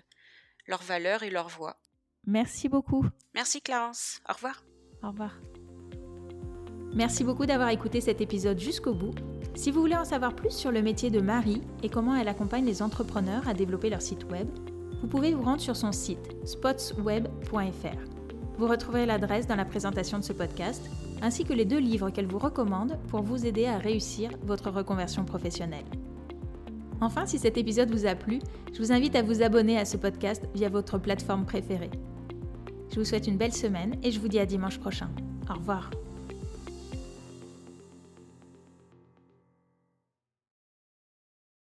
leur 0.69 0.81
valeur 0.83 1.23
et 1.23 1.29
leur 1.29 1.49
voie. 1.49 1.79
Merci 2.25 2.69
beaucoup. 2.69 3.05
Merci 3.33 3.61
Clarence. 3.61 4.21
Au 4.29 4.33
revoir. 4.33 4.63
Au 5.03 5.07
revoir. 5.07 5.39
Merci 6.93 7.23
beaucoup 7.23 7.45
d'avoir 7.45 7.69
écouté 7.69 8.01
cet 8.01 8.19
épisode 8.19 8.59
jusqu'au 8.59 8.93
bout. 8.93 9.13
Si 9.55 9.71
vous 9.71 9.79
voulez 9.79 9.95
en 9.95 10.05
savoir 10.05 10.35
plus 10.35 10.51
sur 10.51 10.71
le 10.71 10.81
métier 10.81 11.09
de 11.09 11.21
Marie 11.21 11.61
et 11.83 11.89
comment 11.89 12.15
elle 12.15 12.27
accompagne 12.27 12.65
les 12.65 12.81
entrepreneurs 12.81 13.47
à 13.47 13.53
développer 13.53 13.89
leur 13.89 14.01
site 14.01 14.29
web, 14.31 14.47
vous 15.01 15.07
pouvez 15.07 15.33
vous 15.33 15.43
rendre 15.43 15.61
sur 15.61 15.75
son 15.75 15.91
site 15.91 16.35
spotsweb.fr. 16.45 18.19
Vous 18.57 18.67
retrouverez 18.67 19.05
l'adresse 19.05 19.47
dans 19.47 19.55
la 19.55 19.65
présentation 19.65 20.19
de 20.19 20.23
ce 20.23 20.33
podcast, 20.33 20.83
ainsi 21.21 21.45
que 21.45 21.53
les 21.53 21.65
deux 21.65 21.79
livres 21.79 22.09
qu'elle 22.09 22.27
vous 22.27 22.39
recommande 22.39 22.97
pour 23.07 23.21
vous 23.21 23.45
aider 23.45 23.65
à 23.65 23.77
réussir 23.77 24.31
votre 24.43 24.69
reconversion 24.69 25.23
professionnelle. 25.23 25.85
Enfin, 27.01 27.25
si 27.25 27.39
cet 27.39 27.57
épisode 27.57 27.91
vous 27.91 28.05
a 28.05 28.15
plu, 28.15 28.39
je 28.73 28.79
vous 28.79 28.91
invite 28.91 29.15
à 29.15 29.21
vous 29.21 29.41
abonner 29.41 29.77
à 29.77 29.85
ce 29.85 29.95
podcast 29.95 30.43
via 30.53 30.67
votre 30.67 30.97
plateforme 30.97 31.45
préférée. 31.45 31.91
Je 32.91 32.99
vous 32.99 33.05
souhaite 33.05 33.27
une 33.27 33.37
belle 33.37 33.53
semaine 33.53 33.95
et 34.03 34.11
je 34.11 34.19
vous 34.19 34.27
dis 34.27 34.39
à 34.39 34.45
dimanche 34.45 34.79
prochain. 34.79 35.09
Au 35.49 35.53
revoir. 35.53 35.89